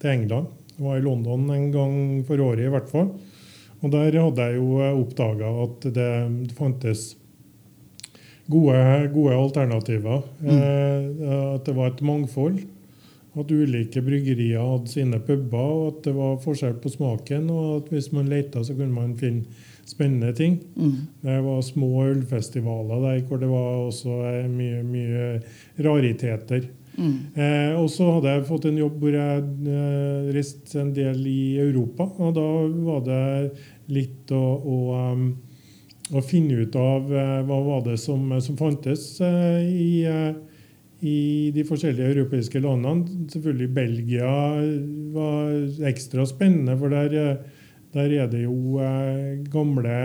til 0.00 0.12
England. 0.14 0.52
Jeg 0.74 0.86
var 0.86 1.00
i 1.00 1.04
London 1.04 1.48
en 1.52 1.70
gang 1.74 1.96
for 2.28 2.40
året 2.44 2.64
i 2.64 2.72
hvert 2.72 2.88
fall. 2.92 3.12
Og 3.84 3.92
der 3.92 4.16
hadde 4.16 4.48
jeg 4.48 4.56
jo 4.56 4.78
eh, 4.80 4.96
oppdaga 4.96 5.50
at 5.66 5.88
det 5.94 6.54
fantes 6.56 7.10
gode, 8.48 8.78
gode 9.12 9.34
alternativer. 9.36 10.24
Mm. 10.40 10.54
Eh, 10.54 11.34
at 11.54 11.68
det 11.68 11.76
var 11.76 11.92
et 11.92 12.02
mangfold. 12.04 12.62
At 13.34 13.50
ulike 13.50 13.98
bryggerier 14.06 14.62
hadde 14.62 14.92
sine 14.92 15.18
puber, 15.18 15.58
og 15.58 15.86
at 15.88 16.04
det 16.06 16.12
var 16.14 16.36
forskjell 16.42 16.76
på 16.80 16.92
smaken. 16.92 17.48
Og 17.50 17.70
at 17.80 17.92
hvis 17.92 18.12
man 18.14 18.30
leita, 18.30 18.62
så 18.64 18.76
kunne 18.78 18.94
man 18.94 19.16
finne 19.18 19.44
spennende 19.84 20.32
ting. 20.32 20.60
Mm. 20.76 20.94
Det 21.20 21.40
var 21.44 21.60
små 21.62 21.90
ølfestivaler 22.06 23.02
der 23.04 23.20
hvor 23.28 23.42
det 23.42 23.50
var 23.50 23.82
også 23.88 24.16
eh, 24.30 24.48
mye, 24.48 24.80
mye 24.86 25.26
rariteter. 25.84 26.70
Mm. 26.94 27.14
Eh, 27.34 27.72
og 27.74 27.88
så 27.90 28.06
hadde 28.16 28.30
jeg 28.30 28.46
fått 28.48 28.68
en 28.68 28.78
jobb 28.78 29.00
hvor 29.02 29.16
jeg 29.16 29.44
eh, 29.74 30.28
reiste 30.34 30.78
en 30.80 30.92
del 30.94 31.24
i 31.26 31.56
Europa. 31.62 32.06
Og 32.22 32.36
da 32.36 32.48
var 32.86 33.04
det 33.08 33.24
litt 33.92 34.32
å, 34.32 34.42
og, 34.58 35.24
og, 36.12 36.20
finne 36.26 36.64
ut 36.64 36.76
av 36.78 37.10
eh, 37.12 37.40
hva 37.46 37.60
var 37.66 37.84
det 37.86 37.98
som, 38.00 38.26
som 38.44 38.58
fantes 38.58 39.06
eh, 39.24 39.60
i, 39.68 39.88
eh, 40.08 40.32
i 41.04 41.18
de 41.54 41.64
forskjellige 41.68 42.14
europeiske 42.16 42.62
landene. 42.64 43.26
Selvfølgelig 43.32 43.70
Belgia 43.76 44.30
var 45.14 45.88
ekstra 45.90 46.26
spennende, 46.28 46.78
for 46.80 46.94
der 46.94 47.42
der 47.94 48.10
er 48.10 48.26
det 48.26 48.40
jo 48.42 48.80
gamle 49.54 49.98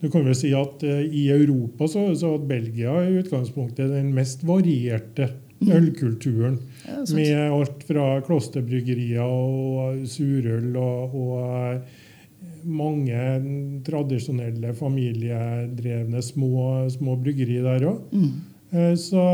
Du 0.00 0.06
kan 0.08 0.24
vel 0.24 0.36
si 0.36 0.54
at 0.56 0.80
i 0.80 1.26
Europa 1.28 1.84
så, 1.92 2.06
så 2.16 2.30
hadde 2.32 2.48
Belgia 2.48 2.94
i 3.04 3.18
utgangspunktet 3.18 3.92
den 3.92 4.14
mest 4.16 4.46
varierte. 4.48 5.28
Ølkulturen. 5.72 6.58
Ja, 6.84 7.02
med 7.16 7.36
alt 7.42 7.84
fra 7.88 8.08
klosterbryggerier 8.26 9.24
og 9.24 10.04
surøl 10.10 10.74
og, 10.76 11.14
og 11.18 11.44
eh, 11.48 12.00
mange 12.64 13.20
tradisjonelle 13.84 14.72
familiedrevne 14.76 16.22
små, 16.24 16.54
små 16.92 17.18
bryggerier 17.20 17.66
der 17.66 17.88
òg. 17.90 18.14
Mm. 18.14 18.96
Så 18.98 19.24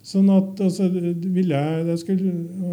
Sånn 0.00 0.30
at 0.32 0.60
altså, 0.64 0.86
ville 0.88 1.52
jeg, 1.52 1.80
jeg 1.90 2.00
skulle 2.00 2.30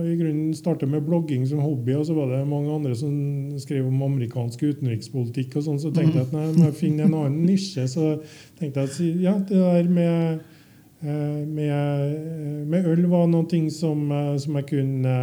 i 0.07 0.13
grunnen 0.15 0.53
starte 0.55 0.87
med 0.87 1.03
blogging 1.03 1.43
som 1.49 1.59
hobby, 1.59 1.91
og 1.99 2.05
så 2.07 2.15
var 2.15 2.31
det 2.31 2.45
mange 2.47 2.71
andre 2.71 2.93
som 2.95 3.17
skrev 3.59 3.89
om 3.89 4.05
amerikansk 4.05 4.63
utenrikspolitikk. 4.63 5.57
og 5.59 5.65
sånn, 5.65 5.81
Så 5.83 5.91
tenkte 5.91 6.21
jeg 6.21 6.29
at 6.29 6.35
nei, 6.35 6.45
jeg 6.45 6.61
må 6.61 6.69
finne 6.77 7.03
en 7.03 7.17
annen 7.17 7.41
nisje. 7.43 7.83
Så 7.91 8.13
tenkte 8.59 8.85
jeg 8.85 8.93
at 8.93 9.25
ja, 9.25 9.35
det 9.49 9.59
der 9.59 9.91
med, 9.91 10.39
eh, 10.39 10.56
med, 11.05 12.65
med 12.65 12.89
øl 12.89 13.05
var 13.11 13.27
noe 13.29 13.45
ting 13.49 13.69
som, 13.73 14.07
eh, 14.11 14.33
som 14.41 14.57
jeg 14.57 14.65
kunne, 14.71 15.13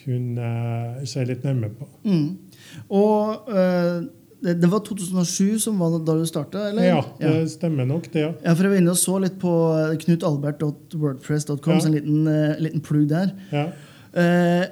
kunne 0.00 0.50
se 1.06 1.24
litt 1.28 1.46
nærmere 1.46 1.74
på. 1.78 1.88
Mm. 2.08 2.28
Og... 2.90 3.50
Det, 4.44 4.58
det, 4.60 4.68
var 4.68 4.82
2007 4.84 5.56
som 5.62 5.78
var 5.80 5.94
da 6.04 6.18
du 6.18 6.26
starta? 6.28 6.66
Ja, 6.76 6.98
det 7.16 7.30
ja. 7.30 7.44
stemmer 7.48 7.86
nok. 7.88 8.10
det, 8.12 8.26
ja. 8.26 8.32
ja. 8.42 8.52
For 8.52 8.66
Jeg 8.66 8.74
var 8.74 8.76
inne 8.82 8.92
og 8.92 8.98
så 9.00 9.14
litt 9.22 9.38
på 9.40 9.52
knutalbert.wordpress.com, 10.02 11.70
ja. 11.72 11.78
så 11.80 11.88
en 11.88 11.94
liten, 11.94 12.26
liten 12.60 12.82
plugg 12.84 13.06
der. 13.08 13.32
Ja. 13.54 13.62
Uh, 14.12 14.66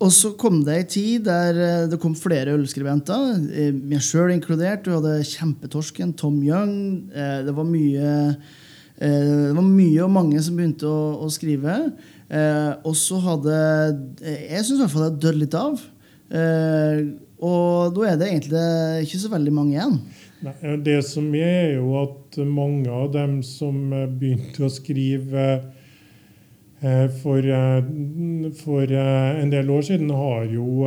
og 0.00 0.14
så 0.16 0.30
kom 0.40 0.62
det 0.64 0.78
ei 0.78 0.86
tid 0.88 1.26
der 1.26 1.60
det 1.92 1.98
kom 2.00 2.14
flere 2.16 2.54
ølskribenter, 2.56 3.36
meg 3.74 4.00
sjøl 4.06 4.32
inkludert. 4.32 4.86
Du 4.86 4.94
hadde 4.94 5.18
Kjempetorsken, 5.28 6.16
Tom 6.16 6.40
Young. 6.40 7.10
det 7.12 7.52
var 7.52 7.68
mye 7.68 8.14
det 8.98 9.52
var 9.54 9.62
mye 9.62 10.00
og 10.02 10.10
mange 10.10 10.40
som 10.42 10.56
begynte 10.58 10.88
å, 10.90 11.22
å 11.22 11.28
skrive. 11.30 11.76
og 12.82 12.96
så 12.98 13.20
hadde 13.22 13.58
Jeg 14.26 14.64
syns 14.66 14.74
i 14.74 14.80
hvert 14.82 14.90
fall 14.90 15.04
det 15.06 15.20
dødd 15.22 15.38
litt 15.38 15.54
av. 15.54 15.84
Og 17.38 17.94
da 17.94 18.08
er 18.08 18.18
det 18.18 18.32
egentlig 18.32 18.64
ikke 19.06 19.20
så 19.22 19.30
veldig 19.30 19.54
mange 19.54 19.76
igjen. 19.76 19.94
Nei, 20.38 20.76
det 20.86 21.00
som 21.06 21.26
er, 21.34 21.48
er 21.48 21.72
jo 21.80 21.96
at 21.98 22.38
mange 22.46 22.90
av 22.94 23.10
dem 23.14 23.40
som 23.46 23.90
begynte 23.90 24.66
å 24.66 24.70
skrive 24.70 25.46
eh, 26.78 27.06
for, 27.22 27.42
eh, 27.42 27.88
for 28.60 28.84
eh, 28.86 29.40
en 29.42 29.50
del 29.50 29.72
år 29.74 29.88
siden, 29.88 30.12
har 30.14 30.46
jo 30.50 30.86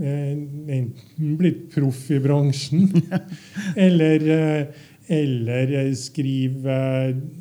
enten 0.00 1.34
blitt 1.40 1.66
proff 1.74 2.06
i 2.08 2.22
bransjen 2.24 2.88
eller, 3.88 4.24
eller 5.10 5.94
skrive 5.98 6.76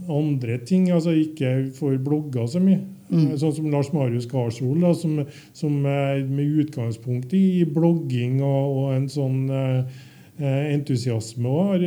andre 0.10 0.58
ting. 0.66 0.90
Altså 0.92 1.14
ikke 1.18 1.70
for 1.78 1.98
blogga 2.02 2.48
så 2.50 2.62
mye. 2.64 2.82
Mm. 3.10 3.34
Sånn 3.42 3.56
som 3.58 3.72
Lars 3.74 3.90
Marius 3.94 4.28
Garsol, 4.30 4.78
da, 4.84 4.94
som, 4.98 5.24
som 5.58 5.80
med 5.82 6.60
utgangspunkt 6.62 7.34
i 7.34 7.66
blogging 7.66 8.38
og, 8.46 8.76
og 8.84 8.92
en 8.94 9.08
sånn 9.10 9.40
eh, 9.50 9.98
entusiasme 10.76 11.50
og 11.50 11.72
har 11.72 11.86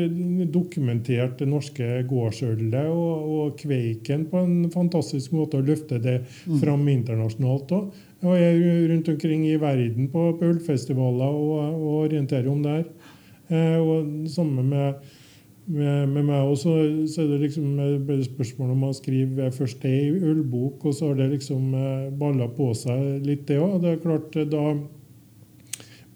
dokumentert 0.53 1.39
det 1.41 1.47
norske 1.49 2.03
gårdsølet 2.11 2.91
og, 2.91 3.31
og, 3.37 3.55
kveiken 3.63 4.27
på 4.33 4.43
en 4.43 4.67
fantastisk 4.75 5.33
måte 5.37 5.63
og 5.63 5.71
løfte 5.71 6.03
det 6.03 6.19
mm. 6.25 6.59
fram 6.61 6.85
internasjonalt 6.91 7.79
òg. 7.79 8.03
Og 8.23 8.37
jeg 8.39 8.59
er 8.59 8.85
rundt 8.91 9.09
omkring 9.15 9.47
i 9.49 9.57
verden 9.63 10.11
på, 10.11 10.29
på 10.39 10.53
ølfestivaler 10.57 11.39
og, 11.39 11.57
og 11.79 11.97
orienterer 12.05 12.51
om 12.51 12.67
der. 12.67 12.85
Eh, 13.47 13.79
og 13.79 14.31
Samme 14.31 14.67
med 14.67 15.19
med, 15.67 16.09
med 16.11 16.27
meg 16.27 16.49
også, 16.51 16.73
så 17.11 17.23
er 17.23 17.29
det 17.31 17.43
liksom 17.45 17.77
bare 18.07 18.25
spørsmål 18.27 18.73
om 18.75 18.89
å 18.89 18.95
skrive 18.97 19.51
først 19.55 19.85
ei 19.87 20.11
ølbok, 20.11 20.83
og 20.89 20.97
så 20.97 21.11
har 21.11 21.21
det 21.21 21.29
liksom 21.37 21.69
eh, 21.79 22.09
balla 22.19 22.49
på 22.51 22.73
seg 22.79 23.23
litt, 23.27 23.47
det 23.51 23.61
òg. 23.63 23.79
Det 23.85 23.93
er 23.93 24.03
klart, 24.03 24.39
da 24.51 24.65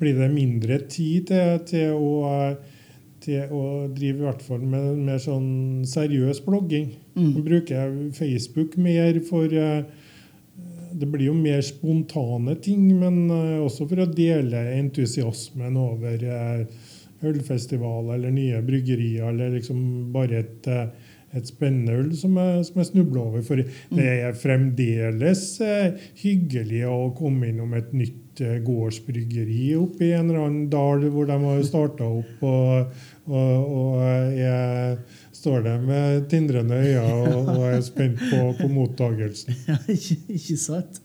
blir 0.00 0.18
det 0.18 0.32
mindre 0.32 0.80
tid 0.90 1.30
til, 1.30 1.60
til, 1.68 1.94
å, 1.94 2.56
til 3.22 3.54
å 3.54 3.62
drive 3.94 4.18
i 4.18 4.26
hvert 4.26 4.42
fall 4.44 4.66
med 4.66 4.98
mer 5.06 5.22
sånn 5.22 5.86
seriøs 5.88 6.42
blogging. 6.44 6.90
Mm. 7.14 7.30
Nå 7.36 7.46
bruker 7.46 7.78
jeg 7.78 8.10
Facebook 8.18 8.76
mer 8.80 9.22
for 9.28 9.52
eh, 9.52 9.86
Det 10.96 11.08
blir 11.12 11.28
jo 11.28 11.34
mer 11.36 11.60
spontane 11.64 12.54
ting, 12.64 12.90
men 12.98 13.30
eh, 13.30 13.62
også 13.62 13.86
for 13.88 14.02
å 14.02 14.10
dele 14.10 14.66
entusiasmen 14.76 15.76
over 15.80 16.22
eh, 16.24 16.92
ølfestival 17.33 18.14
eller 18.14 18.33
nye 18.35 18.62
bryggerier, 18.66 19.28
eller 19.30 19.56
liksom 19.56 19.80
bare 20.14 20.42
et, 20.42 20.68
eh, 20.71 21.12
et 21.37 21.49
spennende 21.49 21.97
øl 22.00 22.12
som 22.16 22.37
jeg, 22.40 22.64
som 22.68 22.80
jeg 22.80 22.90
snubler 22.92 23.25
over. 23.25 23.42
For 23.47 23.61
det 23.99 24.06
er 24.12 24.38
fremdeles 24.38 25.45
eh, 25.64 26.06
hyggelig 26.23 26.87
å 26.90 27.11
komme 27.16 27.50
innom 27.50 27.75
et 27.76 27.92
nytt 27.97 28.40
eh, 28.45 28.59
gårdsbryggeri 28.66 29.75
oppe 29.80 30.09
i 30.09 30.14
en 30.16 30.30
eller 30.30 30.47
annen 30.47 30.71
dal 30.73 31.06
hvor 31.11 31.28
de 31.28 31.38
har 31.45 31.62
starta 31.66 32.09
opp. 32.23 32.42
og, 32.47 32.99
og, 33.26 33.76
og 33.80 34.37
jeg 34.38 34.99
står 35.46 35.62
der 35.62 35.78
med 35.82 36.26
tindrende 36.30 36.74
øyne 36.74 37.02
og, 37.06 37.50
og 37.54 37.64
er 37.70 37.80
spent 37.86 38.18
på, 38.18 38.42
på 38.58 38.68
mottagelsen. 38.72 39.54
Ja, 39.70 39.78
ikke, 39.90 40.18
ikke 40.34 40.58
sant? 40.58 41.00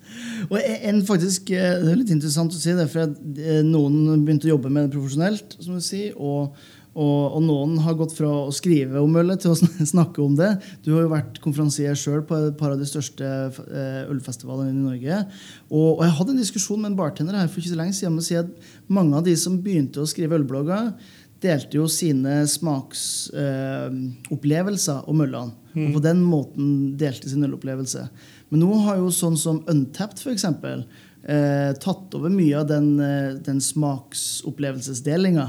Og 0.50 0.60
en 0.60 1.02
faktisk, 1.06 1.54
eh, 1.54 1.78
Det 1.82 1.94
er 1.94 2.00
litt 2.00 2.14
interessant 2.14 2.54
å 2.54 2.60
si 2.60 2.74
det, 2.78 2.90
for 2.92 3.06
eh, 3.06 3.62
noen 3.66 4.24
begynte 4.26 4.50
å 4.50 4.56
jobbe 4.56 4.72
med 4.74 4.88
det 4.88 4.96
profesjonelt. 4.96 5.58
som 5.60 5.78
du 5.78 5.84
sier, 5.86 6.16
og, 6.18 6.58
og, 6.92 7.38
og 7.38 7.44
noen 7.46 7.78
har 7.86 7.98
gått 8.00 8.16
fra 8.18 8.30
å 8.48 8.56
skrive 8.56 9.02
om 9.04 9.16
ølet 9.22 9.46
til 9.46 9.54
å 9.54 9.60
snakke 9.94 10.24
om 10.26 10.36
det. 10.40 10.56
Du 10.86 10.94
har 10.96 11.06
jo 11.06 11.14
vært 11.14 11.40
konferansier 11.44 11.98
sjøl 11.98 12.26
på 12.26 12.40
et 12.48 12.58
par 12.60 12.74
av 12.74 12.82
de 12.82 12.90
største 12.90 13.30
eh, 13.30 14.04
ølfestivalene 14.10 14.74
i 14.74 14.82
Norge. 14.90 15.24
Og, 15.70 16.00
og 16.00 16.06
jeg 16.08 16.18
hadde 16.18 16.36
en 16.36 16.44
diskusjon 16.44 16.82
med 16.82 16.94
en 16.94 17.00
bartender 17.04 17.38
her 17.38 17.50
for 17.52 17.62
ikke 17.62 17.76
så 17.76 17.82
lenge 17.84 17.98
siden 17.98 18.16
om 18.16 18.22
å 18.24 18.28
si 18.28 18.40
at 18.42 18.50
mange 18.92 19.18
av 19.18 19.26
de 19.28 19.38
som 19.40 19.62
begynte 19.62 20.02
å 20.02 20.10
skrive 20.10 20.42
ølblogger, 20.42 20.94
delte 21.42 21.78
jo 21.80 21.88
sine 21.90 22.48
smaksopplevelser 22.50 25.00
eh, 25.02 25.10
om 25.10 25.22
ølene. 25.26 25.54
Og 25.72 25.94
på 25.96 26.02
den 26.04 26.20
måten 26.28 26.68
delte 27.00 27.30
sin 27.32 27.46
ølopplevelse. 27.48 28.04
Men 28.52 28.60
nå 28.66 28.72
har 28.86 28.96
jo 29.00 29.08
sånn 29.16 29.38
som 29.40 29.64
Untapped 29.72 30.20
eksempel, 30.34 30.78
eh, 31.24 31.72
tatt 31.80 32.12
over 32.18 32.30
mye 32.34 32.56
av 32.60 32.66
den, 32.68 33.00
eh, 33.00 33.40
den 33.40 33.62
smaksopplevelsesdelinga. 33.64 35.48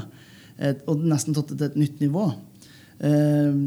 Eh, 0.57 0.77
og 0.87 1.03
nesten 1.03 1.35
tatt 1.35 1.51
det 1.51 1.59
til 1.59 1.71
et 1.71 1.81
nytt 1.81 2.03
nivå. 2.03 2.27
Eh, 3.03 3.57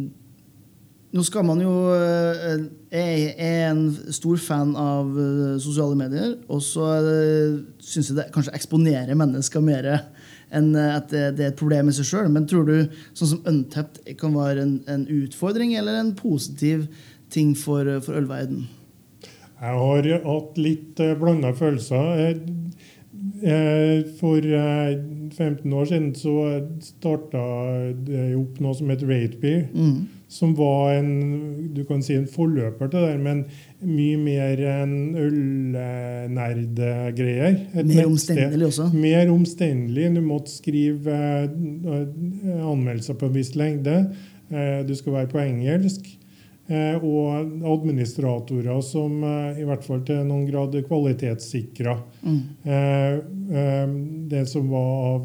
nå 1.16 1.22
skal 1.24 1.46
man 1.48 1.60
jo 1.62 1.72
eh, 1.94 2.64
Jeg 2.92 3.30
er 3.40 3.70
en 3.70 3.86
stor 4.12 4.40
fan 4.40 4.74
av 4.76 5.12
sosiale 5.60 5.96
medier. 5.98 6.36
Og 6.48 6.62
så 6.64 6.86
syns 7.82 8.10
jeg 8.10 8.16
det 8.16 8.30
kanskje 8.34 8.54
eksponerer 8.56 9.18
mennesker 9.18 9.64
mer 9.64 9.90
enn 10.54 10.70
at 10.78 11.10
det, 11.10 11.24
det 11.38 11.44
er 11.44 11.52
et 11.52 11.58
problem 11.58 11.90
i 11.90 11.94
seg 11.96 12.08
sjøl. 12.08 12.30
Men 12.32 12.46
tror 12.50 12.66
du 12.68 12.76
sånn 13.16 13.32
som 13.34 13.44
Untapped 13.50 14.16
kan 14.20 14.36
være 14.36 14.62
en, 14.62 14.74
en 14.90 15.06
utfordring 15.10 15.74
eller 15.78 16.00
en 16.00 16.14
positiv 16.18 16.86
ting 17.34 17.54
for, 17.58 17.88
for 18.04 18.18
ølverden? 18.20 18.66
Jeg 19.56 19.78
har 19.80 20.08
hatt 20.26 20.58
litt 20.60 21.00
uh, 21.00 21.14
blanda 21.16 21.52
følelser. 21.56 22.18
Eh, 22.20 23.52
eh, 23.52 24.02
For 24.18 24.44
eh, 24.44 24.98
15 25.32 25.72
år 25.72 25.88
siden 25.88 26.10
så 26.16 26.34
starta 26.84 27.44
det 28.06 28.28
opp 28.36 28.60
noe 28.60 28.76
som 28.76 28.92
het 28.92 29.04
Ratebeer. 29.06 29.66
Mm. 29.72 30.04
Som 30.28 30.54
var 30.58 30.94
en 30.96 31.70
du 31.74 31.84
kan 31.86 32.02
si 32.02 32.14
en 32.18 32.26
forløper 32.26 32.88
til 32.90 32.98
det, 32.98 33.08
der, 33.12 33.18
men 33.22 33.44
mye 33.86 34.16
mer 34.18 34.58
en 34.72 35.14
ølnerdgreier. 35.22 37.54
Mer 37.86 38.06
omstendelig 38.08 38.66
også. 38.72 38.88
Mer 38.94 39.30
omstendelig. 39.30 40.14
Du 40.16 40.20
måtte 40.26 40.50
skrive 40.50 41.14
eh, 41.14 41.48
anmeldelser 42.56 43.14
på 43.20 43.26
en 43.28 43.36
viss 43.36 43.52
lengde. 43.58 43.96
Eh, 44.50 44.80
du 44.88 44.94
skal 44.98 45.12
være 45.20 45.30
på 45.30 45.38
engelsk. 45.44 46.02
Eh, 46.66 46.96
og 46.98 47.62
administratorer 47.76 48.80
som 48.82 49.22
i 49.54 49.62
hvert 49.68 49.84
fall 49.86 50.02
til 50.08 50.26
noen 50.26 50.46
grad 50.50 50.74
kvalitetssikra 50.88 51.94
Mm. 52.26 52.42
det 54.26 54.42
som 54.50 54.66
var 54.72 54.90
av 55.12 55.22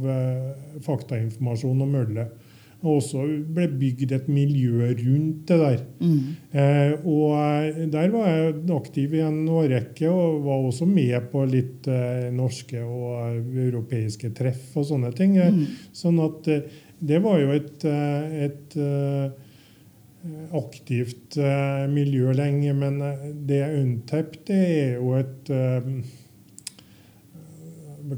faktainformasjon 0.85 1.81
om 1.81 1.95
ølet. 2.03 2.29
Og 2.81 2.95
også 2.97 3.23
ble 3.53 3.67
bygd 3.77 4.11
et 4.15 4.27
miljø 4.33 4.87
rundt 4.97 5.43
det 5.51 5.57
der. 5.61 5.81
Mm. 6.01 6.21
Eh, 6.49 6.93
og 7.05 7.35
eh, 7.37 7.83
der 7.93 8.09
var 8.09 8.25
jeg 8.31 8.55
aktiv 8.73 9.13
i 9.13 9.21
en 9.21 9.43
årrekke 9.53 10.09
og 10.09 10.39
var 10.47 10.63
også 10.65 10.87
med 10.89 11.27
på 11.29 11.43
litt 11.45 11.85
eh, 11.91 12.31
norske 12.33 12.81
og 12.81 13.19
eh, 13.27 13.37
europeiske 13.67 14.31
treff 14.33 14.73
og 14.81 14.87
sånne 14.89 15.13
ting. 15.17 15.37
Eh, 15.37 15.51
Mm. 15.51 15.67
Sånn 15.93 16.17
at 16.25 16.47
det 17.01 17.19
var 17.21 17.37
jo 17.41 17.51
et, 17.53 17.85
et 17.85 18.75
eh, 18.81 19.29
aktivt 20.57 21.37
miljø 21.89 22.33
lenge, 22.37 22.73
men 22.77 22.99
det 23.47 23.61
Untapped 23.77 24.43
det 24.49 24.57
er 24.57 24.91
jo 24.99 25.15
et 25.17 25.49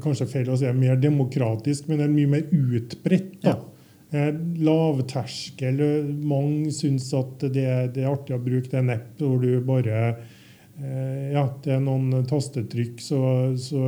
Kanskje 0.02 0.26
feil 0.26 0.48
å 0.50 0.56
si 0.58 0.70
mer 0.74 0.96
demokratisk, 0.98 1.86
men 1.88 2.00
det 2.00 2.06
er 2.08 2.14
mye 2.14 2.30
mer 2.32 2.44
utbredt. 2.50 3.36
da. 3.44 3.52
Eh, 3.54 3.73
Lavterskel. 4.12 5.80
Mange 6.22 6.72
syns 6.74 7.08
at 7.16 7.42
det, 7.48 7.66
det 7.96 8.04
er 8.04 8.12
artig 8.12 8.36
å 8.36 8.42
bruke 8.42 8.70
det 8.70 8.80
en 8.82 8.94
app 8.94 9.22
hvor 9.22 9.40
du 9.42 9.58
bare 9.66 9.98
eh, 10.10 11.32
Ja, 11.34 11.48
det 11.64 11.76
er 11.76 11.82
noen 11.82 12.24
tastetrykk, 12.28 13.02
så, 13.02 13.20
så 13.58 13.82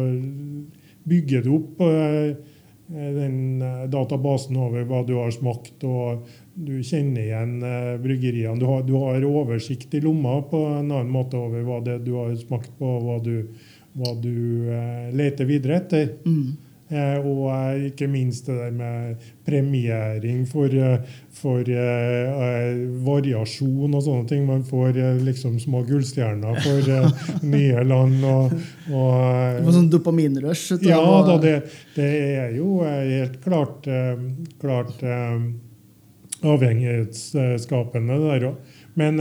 bygger 1.07 1.47
du 1.47 1.53
opp 1.61 1.85
eh, 1.87 2.35
den 2.89 3.63
eh, 3.63 3.87
databasen 3.91 4.57
over 4.57 4.85
hva 4.87 5.03
du 5.07 5.17
har 5.19 5.33
smakt, 5.35 5.85
og 5.85 6.27
du 6.55 6.79
kjenner 6.83 7.25
igjen 7.25 7.57
eh, 7.67 7.95
bryggeriene. 8.03 8.59
Du 8.61 8.67
har, 8.71 8.85
du 8.87 8.95
har 9.01 9.27
oversikt 9.27 9.95
i 9.95 10.03
lomma 10.05 10.39
på 10.51 10.63
en 10.79 10.91
annen 10.91 11.11
måte 11.13 11.39
over 11.41 11.67
hva 11.67 11.81
det 11.85 12.01
du 12.07 12.15
har 12.19 12.35
smakt 12.41 12.73
på, 12.79 12.93
og 12.99 13.09
hva 13.09 13.19
du, 13.25 13.35
hva 13.99 14.15
du 14.23 14.71
eh, 14.71 15.11
leter 15.17 15.49
videre 15.51 15.83
etter. 15.83 16.15
Mm. 16.27 16.55
Eh, 16.87 17.19
og 17.19 17.49
eh, 17.51 17.89
ikke 17.89 18.07
minst 18.07 18.47
det 18.47 18.55
der 18.61 18.75
med 18.75 19.23
premiering 19.47 20.45
for, 20.47 20.71
eh, 20.71 21.01
for 21.35 21.67
eh, 21.67 22.77
variasjon 23.03 23.91
og 23.97 24.05
sånne 24.07 24.29
ting. 24.31 24.45
Man 24.47 24.63
får 24.67 25.01
liksom 25.27 25.57
små 25.63 25.83
gullstjerner 25.89 26.61
for 26.63 26.91
eh, 26.95 27.25
nye 27.57 27.83
land. 27.83 28.23
og, 28.23 28.55
og 28.93 29.17
Det 29.59 29.65
var 29.67 29.77
sånn 29.81 29.91
dopaminrush. 29.91 30.77
ja 30.87 31.01
da, 31.27 31.39
det, 31.43 31.57
det 31.97 32.11
er 32.37 32.55
jo 32.55 32.79
helt 32.87 33.41
klart, 33.43 33.89
klart 34.63 35.03
avhengighetsskapende 36.47 38.21
det 38.21 38.31
der 38.31 38.49
òg. 38.53 38.79
Men 38.97 39.19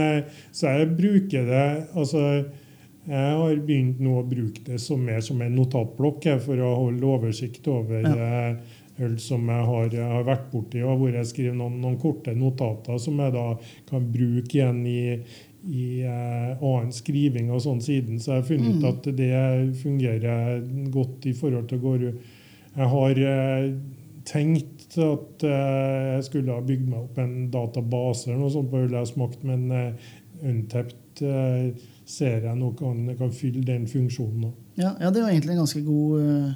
så 0.56 0.70
jeg 0.72 0.94
bruker 0.96 1.50
det 1.50 1.66
altså 1.98 2.22
jeg 3.06 3.34
har 3.38 3.60
begynt 3.66 4.00
nå 4.02 4.16
å 4.20 4.26
bruke 4.26 4.64
det 4.66 4.80
som 4.82 5.04
mer 5.06 5.22
som 5.24 5.42
en 5.42 5.54
notatblokk 5.54 6.26
for 6.42 6.62
å 6.62 6.72
holde 6.82 7.06
oversikt 7.06 7.68
over 7.70 8.02
ja. 8.02 8.54
øl 9.02 9.18
som 9.22 9.46
jeg 9.52 9.66
har, 9.68 9.90
jeg 9.94 10.08
har 10.10 10.24
vært 10.26 10.48
borti, 10.50 10.82
og 10.82 11.02
hvor 11.02 11.14
jeg 11.14 11.28
skriver 11.30 11.58
noen, 11.58 11.76
noen 11.82 11.98
korte 12.02 12.34
notater 12.34 12.98
som 13.02 13.20
jeg 13.22 13.34
da 13.36 13.46
kan 13.90 14.08
bruke 14.10 14.58
igjen 14.58 14.80
i, 14.90 15.02
i 15.70 15.86
eh, 16.02 16.56
annen 16.56 16.94
skriving 16.94 17.52
og 17.54 17.62
sånn 17.62 17.82
siden. 17.84 18.18
Så 18.18 18.32
jeg 18.32 18.42
har 18.42 18.48
funnet 18.50 18.80
ut 18.80 18.88
at 18.90 19.10
det 19.20 19.36
fungerer 19.82 20.64
godt 20.94 21.30
i 21.30 21.36
forhold 21.36 21.70
til 21.70 21.78
å 21.78 21.86
gå 21.86 21.96
Jeg 22.06 22.90
har 22.96 23.22
eh, 23.30 23.70
tenkt 24.26 24.96
at 24.98 25.44
eh, 25.46 26.14
jeg 26.16 26.26
skulle 26.26 26.56
ha 26.56 26.64
bygd 26.64 26.88
meg 26.90 27.04
opp 27.04 27.18
en 27.22 27.50
database 27.54 28.26
eller 28.26 28.42
noe 28.42 28.54
sånt 28.54 28.72
på 28.72 28.82
øl 28.82 28.90
jeg 28.90 29.02
har 29.02 29.12
smakt, 29.12 29.44
men 29.46 29.68
eh, 29.70 30.14
Untapped 30.46 31.22
eh, 31.24 31.70
ser 32.06 32.44
jeg 32.46 32.56
nå 32.56 32.70
kan, 32.78 33.02
kan 33.18 33.32
fylle 33.34 33.64
den 33.66 33.86
funksjonen. 33.90 34.52
Ja, 34.78 34.92
ja, 35.00 35.10
det 35.10 35.20
er 35.20 35.26
jo 35.26 35.32
egentlig 35.32 35.56
en 35.56 35.62
ganske 35.64 35.82
god, 35.82 36.20
eh, 36.22 36.52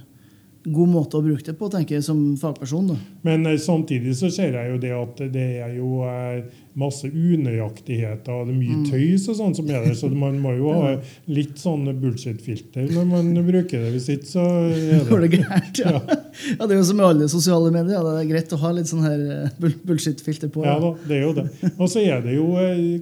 god 0.64 0.90
måte 0.92 1.16
å 1.16 1.24
bruke 1.24 1.44
det 1.44 1.54
på, 1.56 1.68
tenker 1.72 1.96
jeg, 1.96 2.04
som 2.04 2.18
fagperson. 2.36 2.90
da. 2.92 2.96
Men 3.24 3.46
eh, 3.48 3.56
samtidig 3.60 4.12
så 4.18 4.28
ser 4.32 4.58
jeg 4.58 4.72
jo 4.74 4.80
det 4.82 4.90
at 4.92 5.22
det 5.32 5.46
er 5.64 5.72
jo 5.78 6.02
eh, 6.04 6.42
masse 6.80 7.08
unøyaktigheter 7.08 8.34
og 8.34 8.50
det 8.50 8.54
er 8.54 8.58
mye 8.58 8.82
tøys 8.90 9.24
og 9.32 9.38
sånn 9.38 9.56
som 9.56 9.70
er 9.72 9.86
der, 9.86 9.96
så 9.96 10.10
man 10.12 10.36
må 10.42 10.52
jo 10.58 10.72
ha 10.76 10.90
litt 11.32 11.56
sånn 11.60 11.88
bullshit-filter 12.02 12.90
når 12.92 13.08
man 13.08 13.30
bruker 13.46 13.86
det. 13.86 13.94
Hvis 13.96 14.10
ikke 14.16 14.28
så 14.28 14.44
er 14.68 15.06
Går 15.10 15.24
det 15.24 15.30
det 15.32 15.40
gærent? 15.40 15.80
Ja. 15.80 15.96
ja, 15.96 16.60
Det 16.60 16.68
er 16.68 16.76
jo 16.76 16.84
som 16.90 17.00
i 17.00 17.08
alle 17.08 17.30
sosiale 17.32 17.72
medier. 17.72 17.96
Ja. 17.96 18.04
Det 18.04 18.26
er 18.26 18.30
greit 18.34 18.54
å 18.56 18.60
ha 18.60 18.74
litt 18.76 18.92
sånn 18.92 19.06
her 19.06 19.24
eh, 19.38 19.72
bullshit-filter 19.88 20.52
på. 20.52 20.66
Ja 20.68 20.76
da, 20.82 20.92
det 21.08 21.16
er 21.22 21.24
jo 21.24 21.32
det. 21.40 21.48
Og 21.72 21.88
så 21.88 22.04
er 22.04 22.20
det 22.26 22.36
jo 22.36 22.52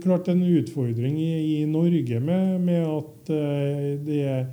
klart 0.05 0.31
en 0.31 0.47
utfordring 0.47 1.19
i, 1.19 1.33
i 1.59 1.61
Norge 1.69 2.23
med, 2.23 2.57
med 2.63 2.87
at 2.87 3.35
det 4.07 4.23
er 4.23 4.49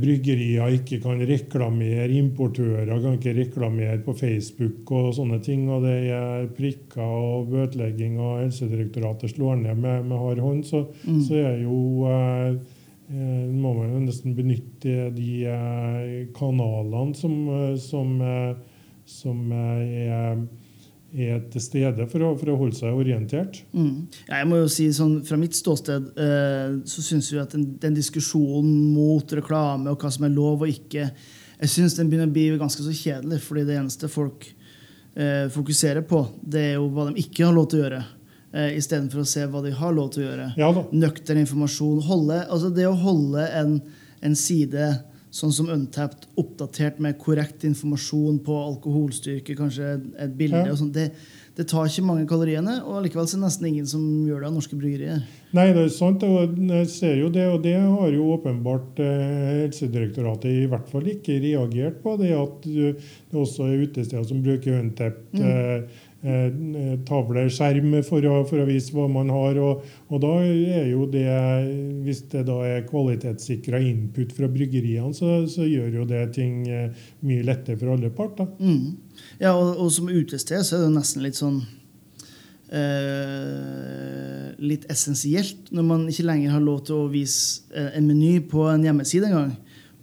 Bryggerier 0.00 0.72
ikke 0.74 0.98
kan 1.02 1.20
reklamere, 1.28 2.08
importører 2.18 2.90
kan 3.02 3.16
ikke 3.18 3.34
reklamere 3.36 3.98
på 4.04 4.14
Facebook 4.18 4.90
og 4.96 5.12
sånne 5.16 5.38
ting. 5.44 5.68
Og 5.70 5.84
det 5.86 5.96
er 6.14 6.48
prikker 6.56 7.02
og 7.04 7.50
bøtelegging, 7.52 8.18
og 8.20 8.40
Helsedirektoratet 8.44 9.34
slår 9.34 9.60
ned 9.62 9.78
med, 9.80 10.04
med 10.10 10.18
hard 10.18 10.42
hånd. 10.44 10.64
Så, 10.66 10.84
Mm. 11.06 11.20
så 11.26 11.34
er 11.40 11.60
jo 11.62 12.06
eh, 12.10 12.56
eh, 13.10 13.46
må 13.50 13.72
man 13.78 13.92
jo 13.94 14.00
nesten 14.04 14.34
benytte 14.36 15.10
de 15.16 15.30
eh, 15.46 16.26
kanalene 16.36 17.14
som, 17.16 17.36
eh, 17.48 17.76
som, 17.80 18.16
eh, 18.20 18.54
som 19.06 19.52
er, 19.52 20.36
er 21.12 21.40
til 21.50 21.62
stede 21.62 22.06
for 22.10 22.22
å, 22.22 22.30
for 22.38 22.52
å 22.52 22.56
holde 22.60 22.76
seg 22.78 22.94
orientert. 22.94 23.60
Mm. 23.74 24.06
Ja, 24.28 24.40
jeg 24.40 24.48
må 24.50 24.60
jo 24.60 24.68
si 24.70 24.86
sånn, 24.94 25.20
Fra 25.26 25.38
mitt 25.40 25.56
ståsted 25.58 26.12
eh, 26.14 26.78
så 26.86 27.04
syns 27.04 27.32
jeg 27.32 27.42
at 27.42 27.56
den, 27.56 27.66
den, 27.82 27.96
diskusjonen 27.98 28.92
mot 28.94 29.34
reklame 29.36 29.90
og 29.90 30.00
hva 30.00 30.12
som 30.14 30.26
er 30.28 30.34
lov 30.34 30.64
og 30.64 30.70
ikke, 30.70 31.10
jeg 31.60 31.72
synes 31.74 31.98
den 31.98 32.08
begynner 32.08 32.30
å 32.30 32.34
bli 32.34 32.46
ganske 32.60 32.84
så 32.84 32.94
kjedelig. 32.94 33.40
fordi 33.44 33.66
det 33.68 33.76
eneste 33.80 34.08
folk 34.08 34.46
eh, 35.14 35.50
fokuserer 35.52 36.06
på, 36.06 36.24
det 36.42 36.64
er 36.70 36.74
jo 36.78 36.88
hva 36.94 37.10
de 37.10 37.20
ikke 37.20 37.46
har 37.48 37.56
lov 37.56 37.68
til 37.70 37.80
å 37.80 37.84
gjøre 37.84 38.02
eh, 38.54 38.76
istedenfor 38.78 39.22
å 39.22 39.28
se 39.28 39.46
hva 39.50 39.62
de 39.64 39.74
har 39.76 39.94
lov 39.96 40.12
til 40.14 40.24
å 40.24 40.28
gjøre. 40.28 40.48
Ja, 40.60 40.70
Nøktern 40.92 41.42
informasjon. 41.42 42.02
Holde, 42.06 42.42
altså 42.46 42.70
det 42.74 42.86
å 42.88 42.96
holde 42.98 43.46
en, 43.60 43.78
en, 44.22 44.38
side 44.38 44.92
sånn 45.34 45.52
som 45.54 45.68
Untapped 45.70 46.26
oppdatert 46.40 46.98
med 47.02 47.18
korrekt 47.22 47.62
informasjon 47.66 48.40
på 48.46 48.56
alkoholstyrke, 48.64 49.54
kanskje 49.58 49.92
et 50.18 50.34
bilde 50.36 50.64
ja. 50.64 50.72
og 50.72 50.80
sånt, 50.80 50.96
det, 50.96 51.12
det, 51.54 51.68
tar 51.70 51.86
ikke 51.86 52.06
mange 52.08 52.26
kaloriene, 52.30 52.80
og 52.82 53.04
likevel 53.04 53.28
er 53.28 53.36
det 53.36 53.42
nesten 53.44 53.68
ingen 53.70 53.86
som 53.90 54.02
gjør 54.26 54.42
det 54.42 54.50
av 54.50 54.56
norske 54.56 54.78
bryggerier. 54.80 55.22
Nei, 55.54 55.68
det 55.76 55.86
er 55.86 55.94
sant, 55.94 56.26
og 56.26 56.58
jeg 56.58 56.90
ser 56.90 57.16
jo 57.22 57.30
det, 57.34 57.46
og 57.52 57.62
det 57.62 57.76
har 57.78 58.12
jo 58.14 58.28
åpenbart 58.34 59.00
eh, 59.04 59.64
Helsedirektoratet 59.64 60.50
i 60.64 60.68
hvert 60.70 60.90
fall 60.90 61.08
ikke 61.14 61.38
reagert 61.42 62.02
på. 62.04 62.16
Det 62.20 62.34
at 62.34 62.66
det 62.66 62.94
også 63.38 63.70
er 63.70 63.86
utesteder 63.86 64.26
som 64.26 64.42
bruker 64.46 64.80
Untapped. 64.80 65.38
Mm. 65.38 65.90
Eh, 66.20 66.50
Eh, 67.00 67.48
skjerm, 67.48 67.94
for 68.04 68.24
å, 68.28 68.44
for 68.48 68.60
å, 68.60 68.66
vise 68.68 68.92
hva 68.94 69.06
man 69.08 69.30
har. 69.32 69.58
Og, 69.60 69.84
og, 70.08 70.20
da 70.22 70.32
er 70.44 70.90
jo 70.90 71.06
det, 71.08 71.26
hvis 72.04 72.22
det 72.32 72.44
da 72.48 72.60
er 72.66 72.86
kvalitetssikra 72.88 73.80
input 73.80 74.32
fra 74.36 74.48
bryggeriene, 74.52 75.14
så, 75.16 75.46
så, 75.48 75.64
gjør 75.64 76.00
jo 76.00 76.06
det 76.08 76.24
ting 76.36 76.66
eh, 76.68 76.90
mye 77.26 77.44
lettere 77.46 77.78
for 77.80 77.94
alle 77.94 78.10
parter. 78.12 78.48
Mm. 78.60 78.96
Ja, 79.40 79.54
og, 79.54 79.78
og, 79.78 79.90
som 79.92 80.10
utested 80.10 80.64
så 80.66 80.76
er 80.78 80.86
det 80.86 80.94
nesten 80.96 81.24
litt 81.24 81.38
sånn 81.38 81.60
eh, 82.72 84.50
Litt 84.60 84.84
essensielt 84.92 85.70
når 85.72 85.84
man 85.86 86.02
ikke 86.10 86.26
lenger 86.28 86.52
har 86.52 86.60
lov 86.64 86.82
til 86.84 86.98
å 86.98 87.08
vise 87.08 87.62
en 87.72 88.04
meny 88.04 88.42
på 88.44 88.66
en 88.68 88.84
hjemmeside 88.84 89.30
engang. 89.30 89.54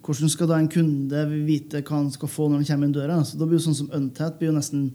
Hvordan 0.07 0.31
skal 0.31 0.49
da 0.49 0.57
en 0.57 0.71
kunde 0.71 1.25
vite 1.45 1.83
hva 1.83 1.99
han 1.99 2.09
skal 2.13 2.31
få 2.31 2.47
når 2.47 2.63
han 2.63 2.67
kommer 2.71 2.89
inn 2.89 2.95
døra? 2.95 3.19
Så 3.27 3.37
da 3.37 3.45
blir 3.45 3.59
jo 3.59 3.67
sånn 3.67 3.77
som 3.77 3.93
Untat 3.93 4.39
blir 4.39 4.49
jo 4.49 4.55
nesten 4.55 4.87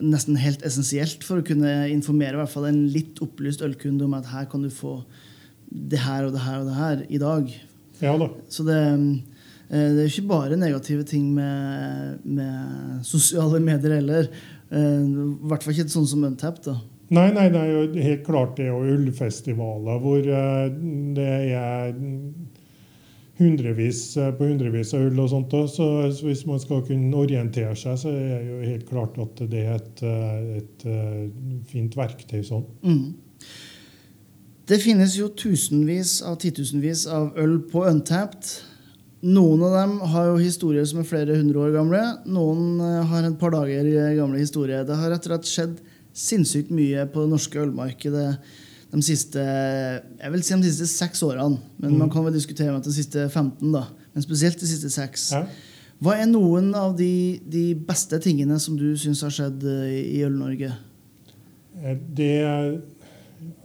nesten 0.00 0.38
helt 0.40 0.62
essensielt 0.66 1.24
for 1.26 1.40
å 1.40 1.46
kunne 1.46 1.88
informere 1.92 2.36
i 2.36 2.40
hvert 2.40 2.52
fall 2.52 2.68
en 2.70 2.84
litt 2.92 3.20
opplyst 3.24 3.64
ølkunde 3.64 4.06
om 4.06 4.16
at 4.18 4.30
her 4.32 4.46
kan 4.50 4.64
du 4.64 4.70
få 4.72 5.00
det 5.70 6.00
her 6.02 6.26
og 6.26 6.34
det 6.34 6.44
her 6.44 6.62
og 6.62 6.70
det 6.70 6.78
her 6.78 7.02
i 7.08 7.20
dag. 7.22 7.50
Ja 8.00 8.14
da. 8.18 8.30
Så 8.50 8.64
det, 8.66 8.78
eh, 9.70 9.90
det 9.94 10.04
er 10.04 10.08
ikke 10.08 10.30
bare 10.30 10.58
negative 10.58 11.04
ting 11.06 11.28
med, 11.34 12.24
med 12.24 13.04
sosiale 13.06 13.60
medier 13.62 13.98
heller. 14.00 14.30
Eh, 14.70 15.02
I 15.04 15.50
hvert 15.50 15.66
fall 15.66 15.76
ikke 15.76 15.92
sånn 15.92 16.08
som 16.10 16.24
Untap. 16.26 16.62
da. 16.64 16.78
Nei, 17.10 17.26
nei, 17.34 17.48
det 17.50 17.58
er 17.58 17.70
jo 17.74 18.02
helt 18.04 18.26
klart 18.26 18.56
det. 18.60 18.68
Og 18.70 18.86
ullfestivaler 18.94 20.02
hvor 20.02 20.26
eh, 20.26 20.66
det 21.16 21.30
er 21.50 21.94
hundrevis 23.40 24.02
eh, 24.16 24.30
på 24.36 24.48
hundrevis 24.50 24.92
av 24.96 25.08
ull 25.08 25.18
og 25.22 25.30
sånt. 25.32 25.56
Så, 25.72 25.88
så, 26.14 26.28
hvis 26.28 26.44
man 26.48 26.60
skal 26.62 26.84
kunne 26.86 27.16
orientere 27.16 27.74
seg, 27.78 27.98
så 28.00 28.12
er 28.12 28.30
det 28.30 28.40
jo 28.50 28.60
helt 28.64 28.86
klart 28.88 29.18
at 29.22 29.42
det 29.50 29.64
er 29.64 29.76
et, 29.78 30.02
eh, 30.06 30.56
et, 30.60 30.86
eh, 30.86 31.60
fint 31.70 31.96
verktøy 31.98 32.40
sånn. 32.46 32.66
Mm. 32.84 33.04
Det 34.70 34.78
finnes 34.82 35.16
jo 35.18 35.30
tusenvis 35.34 36.20
av 36.26 36.38
titusenvis 36.42 37.06
av 37.10 37.32
øl 37.40 37.58
på 37.72 37.82
Untapped. 37.88 38.52
Noen 39.26 39.64
av 39.66 39.74
dem 39.74 39.96
har 40.12 40.30
jo 40.30 40.36
historier 40.40 40.86
som 40.88 41.00
er 41.02 41.08
flere 41.08 41.36
hundre 41.36 41.66
år 41.66 41.74
gamle. 41.74 42.02
Noen 42.30 42.78
har 43.10 43.26
et 43.26 43.40
par 43.40 43.52
dager 43.52 43.88
gamle 44.16 44.38
historier. 44.40 44.86
Det 44.86 44.96
har 44.96 45.12
rett 45.12 45.26
og 45.26 45.32
slett 45.32 45.50
skjedd 45.50 45.74
sinnssykt 46.16 46.70
mye 46.74 47.04
på 47.10 47.24
det 47.24 47.32
norske 47.34 47.60
ølmarkedet 47.60 48.30
de 48.90 49.02
siste 49.06 49.40
jeg 49.40 50.32
vil 50.34 50.42
si 50.44 50.56
de 50.58 50.70
siste 50.70 50.88
seks 50.90 51.22
årene. 51.26 51.60
Men 51.78 51.94
mm. 51.94 51.98
man 52.04 52.10
kan 52.12 52.24
vel 52.26 52.34
diskutere 52.34 52.72
med 52.74 52.86
de 52.86 52.94
siste 52.94 53.28
15. 53.28 53.72
da, 53.72 53.86
Men 54.14 54.24
spesielt 54.26 54.60
de 54.60 54.70
siste 54.70 54.90
seks. 54.92 55.30
Ja. 55.36 55.44
Hva 56.00 56.16
er 56.16 56.30
noen 56.30 56.72
av 56.76 56.94
de, 56.96 57.40
de 57.44 57.74
beste 57.76 58.16
tingene 58.24 58.56
som 58.62 58.78
du 58.80 58.94
syns 58.98 59.20
har 59.26 59.34
skjedd 59.36 59.66
eh, 59.68 59.98
i 60.16 60.22
Øl-Norge? 60.24 60.72
Eh, 61.76 61.98
det 62.16 62.32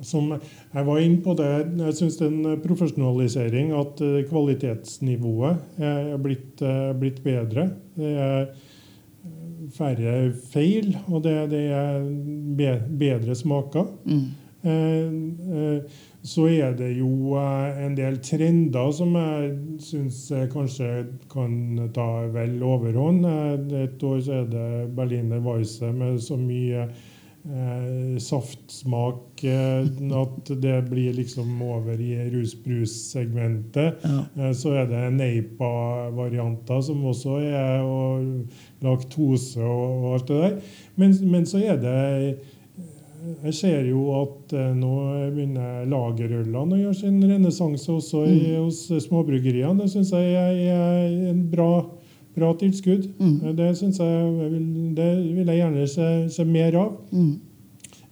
som 0.07 0.27
Jeg 0.31 0.85
var 0.87 0.99
inne 0.99 1.21
på 1.23 1.33
det. 1.39 1.49
Jeg 1.79 1.95
syns 1.95 2.19
det 2.19 2.27
er 2.27 2.33
en 2.33 2.61
profesjonalisering. 2.63 3.71
At 3.79 4.03
eh, 4.03 4.25
kvalitetsnivået 4.27 5.79
er 5.79 6.15
blitt, 6.21 6.63
blitt 6.99 7.23
bedre. 7.23 7.69
Det 7.95 8.15
er 8.27 8.49
færre 9.75 10.15
feil, 10.51 10.91
og 11.07 11.23
det, 11.23 11.37
det 11.55 11.63
er 11.73 12.83
bedre 12.99 13.35
smaker. 13.35 13.87
Mm. 14.05 14.27
Eh, 14.65 15.07
eh, 15.57 15.81
så 16.25 16.47
er 16.49 16.73
det 16.73 16.95
jo 16.97 17.35
eh, 17.37 17.81
en 17.85 17.95
del 17.97 18.17
trender 18.25 18.93
som 18.97 19.13
jeg 19.13 19.51
syns 19.85 20.21
kanskje 20.53 20.87
kan 21.29 21.89
ta 21.93 22.25
vel 22.33 22.57
overhånd. 22.65 23.27
Et 23.83 24.05
år 24.09 24.23
så 24.25 24.39
er 24.41 24.47
det 24.49 24.69
Berliner 24.97 25.43
Weisse 25.45 25.91
med 25.93 26.17
så 26.25 26.39
mye 26.41 26.87
eh, 26.87 28.17
saftsmak 28.17 29.45
at 29.45 30.49
det 30.63 30.79
blir 30.89 31.13
liksom 31.13 31.61
over 31.61 32.01
i 32.01 32.17
rus-brus-segmentet. 32.33 34.01
Ja. 34.01 34.49
så 34.57 34.73
er 34.81 34.89
det 34.89 35.03
Neipa-varianter 35.19 36.81
som 36.89 37.05
også 37.05 37.37
er, 37.45 37.85
og 37.85 38.81
laktose 38.81 39.61
og, 39.61 40.01
og 40.01 40.11
alt 40.17 40.27
det 40.33 40.41
der. 40.41 40.59
Men, 40.95 41.17
men 41.29 41.45
så 41.45 41.61
er 41.61 41.81
det 41.85 41.99
jeg 43.43 43.55
ser 43.57 43.89
jo 43.89 44.05
at 44.17 44.53
eh, 44.55 44.71
nå 44.77 44.91
begynner 45.35 45.87
lagerølene 45.91 46.77
å 46.77 46.79
gjøre 46.79 46.97
sin 46.99 47.17
renessanse 47.23 47.89
også 47.91 48.23
i, 48.29 48.37
mm. 48.55 48.63
hos 48.63 48.85
småbryggeriene. 49.07 49.83
Det 49.83 49.91
syns 49.93 50.13
jeg 50.15 50.69
er 50.71 51.31
en 51.31 51.43
bra, 51.51 51.69
bra 52.37 52.53
tilskudd. 52.59 53.09
Mm. 53.19 53.35
Det, 53.57 53.67
jeg, 53.73 53.91
jeg 53.99 54.53
vil, 54.53 54.69
det 54.97 55.09
vil 55.25 55.51
jeg 55.51 55.61
gjerne 55.61 55.89
se, 55.91 56.09
se 56.37 56.47
mer 56.47 56.79
av. 56.81 56.95
Mm. 57.11 57.35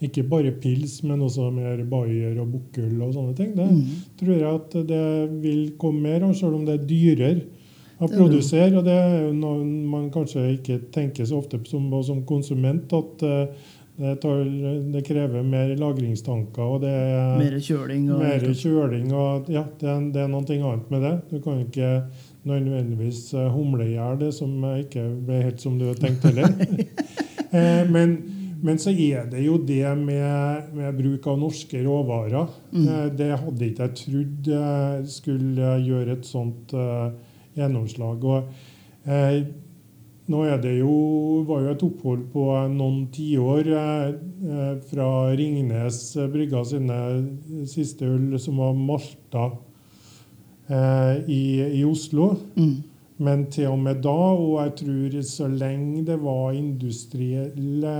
Ikke 0.04 0.26
bare 0.28 0.52
pils, 0.60 0.98
men 1.08 1.22
også 1.24 1.48
mer 1.56 1.84
Bayer 1.88 2.36
og 2.44 2.50
Bukkøl 2.58 2.98
og 3.06 3.14
sånne 3.16 3.36
ting. 3.38 3.54
Det 3.56 3.68
mm. 3.70 3.84
tror 4.20 4.34
jeg 4.36 4.50
at 4.50 4.80
det 4.90 5.04
vil 5.44 5.62
komme 5.80 6.10
mer 6.10 6.26
av, 6.28 6.34
selv 6.36 6.60
om 6.60 6.66
det 6.68 6.80
er 6.80 6.90
dyrere 6.90 7.36
å 8.04 8.10
produsere. 8.12 8.74
Og 8.80 8.84
det 8.88 8.98
er 8.98 9.16
jo 9.28 9.32
noe 9.38 9.64
man 9.64 10.10
kanskje 10.14 10.50
ikke 10.58 10.82
tenker 10.94 11.28
så 11.30 11.40
ofte 11.40 11.62
som, 11.70 11.88
som 12.04 12.24
konsument. 12.28 12.92
at 12.94 13.24
uh, 13.24 13.72
det, 13.96 14.16
tar, 14.16 14.44
det, 14.94 15.02
krever 15.06 15.44
mer 15.46 15.76
lagringstanker. 15.78 16.64
og 16.64 16.82
det 16.82 16.92
er 16.92 17.38
Mer 17.38 17.58
kjøling. 17.62 18.08
Og, 18.10 18.24
mer 18.24 18.46
kjøling 18.58 19.12
og, 19.14 19.50
ja, 19.54 19.66
det 19.80 19.90
er, 19.90 20.06
det 20.16 20.24
er 20.24 20.32
noe 20.32 20.44
annet 20.44 20.94
med 20.94 21.06
det. 21.06 21.16
Du 21.30 21.42
kan 21.44 21.62
ikke 21.62 21.92
nødvendigvis 22.50 23.34
eh, 23.38 23.52
humle 23.54 23.86
i 23.88 23.94
hjel 23.96 24.18
det 24.20 24.32
som 24.36 24.56
ikke 24.74 25.06
ble 25.28 25.44
helt 25.46 25.62
som 25.64 25.78
du 25.80 25.88
hadde 25.90 26.08
tenkt 26.08 26.30
heller. 26.30 26.54
Eh, 27.54 27.84
men, 27.86 28.16
men, 28.66 28.80
så 28.82 28.90
er 28.90 29.28
det 29.30 29.44
jo 29.44 29.60
det 29.62 29.86
med, 30.00 30.72
med 30.74 30.96
bruk 30.98 31.28
av 31.30 31.36
norske 31.38 31.84
råvarer. 31.86 32.48
Mm. 32.72 32.88
Eh, 32.88 33.04
det 33.14 33.28
hadde 33.30 33.68
ikke 33.68 33.86
jeg 33.86 33.98
trodd 34.00 34.50
skulle 35.06 35.76
gjøre 35.84 36.16
et 36.16 36.26
sånt 36.26 36.74
gjennomslag. 37.54 38.26
og 38.26 38.50
nå 40.32 40.44
er 40.48 40.62
det 40.64 40.78
jo, 40.78 40.94
var 41.48 41.66
jo 41.66 41.74
et 41.74 41.84
opphold 41.84 42.24
på 42.32 42.46
noen 42.72 43.08
tiår 43.12 43.70
eh, 43.76 44.78
fra 44.88 45.08
Ringnes 45.36 46.00
brygga 46.32 46.64
sine 46.68 47.00
siste 47.68 48.08
øl, 48.08 48.38
som 48.40 48.62
var 48.64 48.78
malta 48.78 49.50
eh, 50.70 51.24
i, 51.28 51.44
i, 51.82 51.84
Oslo. 51.84 52.34
Mm. 52.56 52.78
Men 53.24 53.48
til 53.52 53.74
og 53.74 53.82
med 53.84 54.00
da, 54.04 54.14
og 54.14 54.62
jeg 54.62 54.78
tror 54.84 55.20
så 55.28 55.50
lenge 55.52 56.06
det 56.08 56.18
var 56.24 56.56
industrielle 56.56 57.98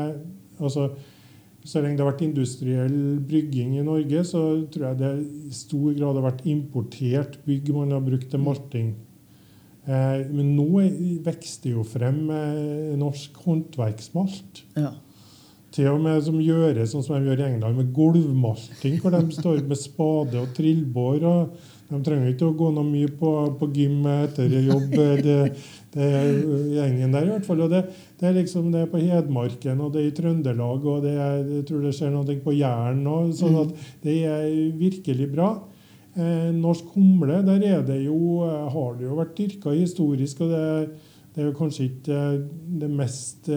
altså 0.60 0.94
så 1.64 1.80
lenge 1.80 1.96
det 1.96 2.04
har 2.04 2.12
vært 2.12 2.26
industriell 2.26 2.98
brygging 3.24 3.78
i 3.78 3.86
Norge, 3.86 4.24
så 4.28 4.42
tror 4.72 4.90
jeg 4.90 5.00
det 5.00 5.12
i 5.48 5.56
stor 5.56 5.94
grad 5.96 6.18
har 6.20 6.26
vært 6.26 6.42
importert 6.52 7.38
bygg 7.48 7.72
man 7.76 7.94
har 7.96 8.04
brukt 8.04 8.28
til 8.32 8.44
malting. 8.44 8.90
Eh, 9.84 10.20
men 10.32 10.54
nå 10.56 10.68
vokser 11.26 11.74
jo 11.74 11.84
frem 11.88 12.22
eh, 12.32 12.94
norsk 13.00 13.42
håndverksmalt. 13.44 14.64
Ja. 14.80 14.94
Til 15.74 15.90
og 15.90 16.04
med 16.04 16.22
som 16.24 16.38
gjøres 16.40 16.94
sånn 16.94 17.04
som 17.04 17.18
de 17.18 17.32
gjør 17.32 17.42
i 17.42 17.48
England, 17.50 17.80
med 17.80 17.94
gulvmalting, 17.96 19.00
hvor 19.02 19.16
de 19.16 19.24
står 19.34 19.64
med 19.68 19.80
spade 19.82 20.38
og 20.40 20.52
trillbår. 20.56 21.26
og 21.26 21.56
De 21.90 22.00
trenger 22.06 22.30
ikke 22.30 22.52
å 22.52 22.56
gå 22.60 22.70
noe 22.76 22.86
mye 22.86 23.10
på, 23.18 23.32
på 23.58 23.70
gym 23.74 24.06
etter 24.12 24.54
jobb, 24.54 24.94
det, 25.26 25.40
det 25.98 26.12
gjengen 26.78 27.18
der 27.18 27.26
i 27.26 27.34
hvert 27.34 27.50
fall. 27.50 27.66
og 27.66 27.74
det, 27.74 27.88
det, 28.22 28.30
er 28.30 28.38
liksom 28.38 28.70
det 28.72 28.86
er 28.86 28.94
på 28.94 29.02
Hedmarken 29.02 29.82
og 29.82 29.96
det 29.96 30.04
er 30.04 30.12
i 30.12 30.16
Trøndelag, 30.22 30.86
og 30.94 31.04
det 31.10 31.18
er, 31.18 31.42
jeg 31.58 31.68
tror 31.72 31.84
det 31.88 31.98
skjer 31.98 32.14
noe 32.14 32.40
på 32.46 32.56
Jæren 32.56 33.04
òg. 33.10 33.34
Sånn 33.42 33.60
at 33.66 33.74
det 34.06 34.20
er 34.30 34.48
virkelig 34.78 35.32
bra. 35.34 35.56
Eh, 36.14 36.52
norsk 36.54 36.92
humle 36.94 37.40
der 37.42 37.64
er 37.66 37.82
det 37.86 38.04
jo, 38.04 38.44
eh, 38.46 38.70
har 38.70 38.94
det 39.00 39.08
jo 39.08 39.18
vært 39.18 39.36
dyrka 39.38 39.74
historisk. 39.74 40.42
og 40.42 40.50
det, 40.52 40.90
det 41.34 41.42
er 41.42 41.48
jo 41.48 41.58
kanskje 41.58 41.86
ikke 41.88 42.18
det 42.78 42.90
mest 42.94 43.48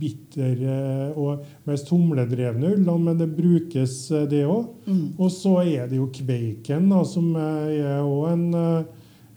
bitre 0.00 1.12
og 1.20 1.42
mest 1.68 1.90
humledrevne 1.92 2.70
ullene, 2.72 2.94
men 3.04 3.18
det 3.18 3.28
brukes, 3.36 4.08
det 4.30 4.46
òg. 4.48 4.70
Mm. 4.86 5.02
Og 5.18 5.28
så 5.28 5.58
er 5.66 5.90
det 5.90 5.98
jo 5.98 6.08
Kveiken, 6.08 6.88
da, 6.88 7.02
som 7.04 7.34
er 7.36 8.00
òg 8.00 8.30
en, 8.32 8.46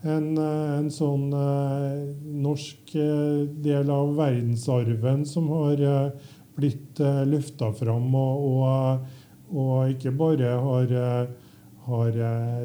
en, 0.08 0.30
en, 0.40 0.88
sånn 0.88 1.28
norsk 2.48 2.96
del 3.68 3.92
av 3.92 4.16
verdensarven 4.16 5.28
som 5.28 5.52
har 5.52 5.84
blitt 6.56 7.04
løfta 7.28 7.74
fram. 7.76 8.16
og, 8.16 8.48
og 8.48 9.20
og 9.52 9.90
ikke 9.92 10.12
bare 10.16 10.56
har, 10.64 11.28
har 11.88 12.18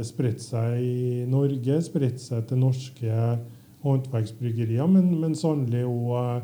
spredt 0.04 0.42
seg 0.44 0.80
i 0.84 1.24
Norge, 1.30 1.78
spredt 1.82 2.20
seg 2.20 2.44
til 2.48 2.60
norske 2.60 3.20
håndverksbryggerier, 3.86 4.86
men, 4.90 5.10
men 5.20 5.36
sannelig 5.38 5.84
òg 5.86 6.40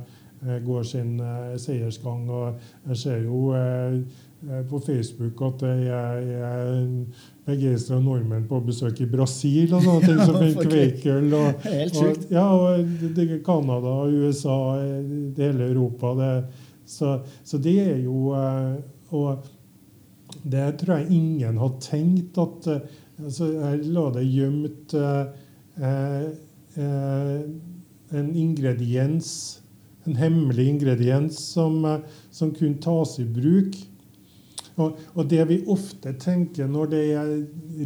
eh, 0.46 0.58
går 0.64 0.84
sin 0.86 1.16
eh, 1.20 1.54
seiersgang. 1.60 2.26
Og 2.30 2.90
jeg 2.90 3.00
ser 3.02 3.24
jo 3.26 3.52
eh, 3.56 3.98
på 4.68 4.80
Facebook 4.82 5.38
at 5.46 5.60
det 5.62 5.90
er 5.94 6.72
begeistra 7.46 8.00
nordmenn 8.02 8.48
på 8.50 8.58
besøk 8.66 8.98
i 9.04 9.06
Brasil 9.10 9.70
og 9.70 9.84
sånne 9.84 10.08
ting 10.08 10.20
som 10.28 10.40
en 10.42 10.58
kveikøl. 10.58 11.30
Og, 11.38 11.66
og, 12.02 12.26
ja, 12.32 12.46
og 12.50 13.40
Canada, 13.46 13.96
USA, 14.10 14.58
hele 15.38 15.70
Europa. 15.70 16.14
Det, 16.18 16.34
så, 16.86 17.16
så, 17.44 17.58
det 17.62 17.78
er 17.80 17.98
jo 18.02 18.34
Og 19.12 19.44
det 20.42 20.66
tror 20.80 20.98
jeg 20.98 21.14
ingen 21.14 21.58
har 21.58 21.76
tenkt 21.80 22.38
at 22.38 22.66
altså, 22.72 23.46
Jeg 23.52 23.84
la 23.94 24.08
det 24.16 24.24
gjemt 24.26 24.94
eh, 24.98 26.30
Eh, 26.74 27.40
en 28.10 28.36
ingrediens, 28.36 29.60
en 30.04 30.16
hemmelig 30.16 30.68
ingrediens 30.68 31.38
som, 31.38 31.84
eh, 31.84 31.98
som 32.30 32.54
kunne 32.54 32.80
tas 32.80 33.18
i 33.18 33.24
bruk. 33.24 33.76
Og, 34.80 34.98
og, 35.14 35.26
det 35.28 35.44
vi 35.50 35.58
ofte 35.70 36.14
tenker 36.20 36.68
når 36.70 36.92
det 36.92 37.02
er 37.12 37.32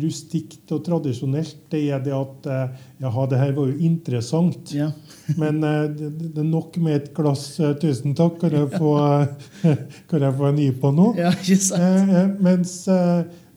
rustikt 0.03 0.71
og 0.75 0.85
tradisjonelt, 0.87 1.65
det 1.73 1.83
er 1.91 2.05
det 2.05 2.15
at 2.15 2.49
eh, 2.53 2.77
Jaha, 3.03 3.27
det 3.31 3.41
her 3.41 3.55
var 3.57 3.73
jo 3.73 3.89
interessant. 3.89 4.75
Ja. 4.75 4.91
men 5.41 5.61
det, 5.63 6.13
det, 6.21 6.31
er 6.45 6.49
nok 6.49 6.79
med 6.83 7.01
et 7.01 7.11
glass. 7.17 7.49
Tusen 7.83 8.15
takk. 8.19 8.39
Kan 8.43 8.55
jeg 8.55 8.71
få, 8.77 8.95
kan 10.11 10.29
jeg 10.29 10.39
få 10.39 10.51
en 10.51 10.61
ny 10.61 10.71
på 10.81 10.95
nå? 10.95 11.13
Ja, 11.19 11.35
ikke 11.35 11.61
sant. 11.65 12.41
mens, 12.43 12.79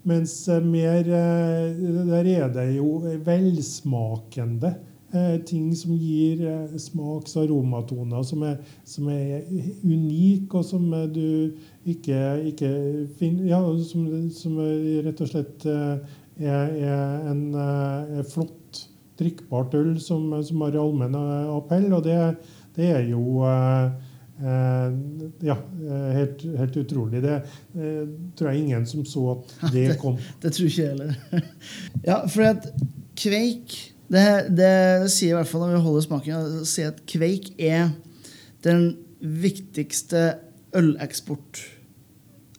mens 0.07 0.35
mer 0.63 1.03
Der 1.05 2.29
er 2.35 2.53
det 2.53 2.69
jo 2.77 2.99
velsmakende 3.25 4.77
Eh, 5.11 5.39
ting 5.41 5.71
som 5.75 5.95
gir 5.97 6.43
eh, 6.45 6.75
smaks- 6.77 7.33
og 7.33 7.47
aromatoner 7.47 8.21
som 8.21 8.43
er, 8.45 8.59
som 8.85 9.07
er 9.09 9.41
unike, 9.81 10.53
og 10.53 10.65
som 10.67 10.83
eh, 10.93 11.07
du 11.09 11.55
ikke, 11.93 12.19
ikke 12.51 12.71
finner 13.19 13.49
Ja, 13.51 13.59
som, 13.85 14.05
som, 14.35 14.59
rett 15.05 15.23
og 15.23 15.31
slett 15.31 15.65
er, 15.69 15.99
er 16.39 17.29
en 17.29 17.43
er 17.55 18.27
flott, 18.29 18.85
drikkbart 19.19 19.75
øl 19.75 19.97
som, 20.01 20.31
som 20.45 20.61
har 20.63 20.77
allmenn 20.79 21.17
appell. 21.17 21.89
Og 21.97 22.05
det, 22.05 22.19
det 22.77 22.93
er 22.93 23.09
jo 23.09 23.41
ja, 25.43 25.55
helt, 26.15 26.45
helt, 26.61 26.77
utrolig. 26.79 27.19
Det 27.25 27.41
tror 28.39 28.51
jeg 28.51 28.61
ingen 28.63 28.85
som 28.87 29.03
så 29.03 29.25
at 29.33 29.55
det 29.75 29.97
kom. 29.99 30.15
det, 30.15 30.45
det 30.45 30.53
tror 30.55 30.71
ikke 30.71 30.85
jeg 30.85 30.93
heller. 30.93 31.43
ja, 32.09 32.21
for 32.27 32.47
at 32.53 32.69
Kveik 33.19 33.75
det, 34.09 34.25
det, 34.57 35.09
sier 35.13 35.33
i 35.33 35.37
hvert 35.37 35.49
fall 35.49 35.67
når 35.67 35.75
vi 35.75 35.83
holder 35.85 36.05
smaken, 36.05 36.53
sier 36.67 36.93
at 36.93 37.03
Kveik 37.09 37.51
er 37.61 37.91
den 38.65 38.93
viktigste 39.19 40.31
øleksport 40.75 41.61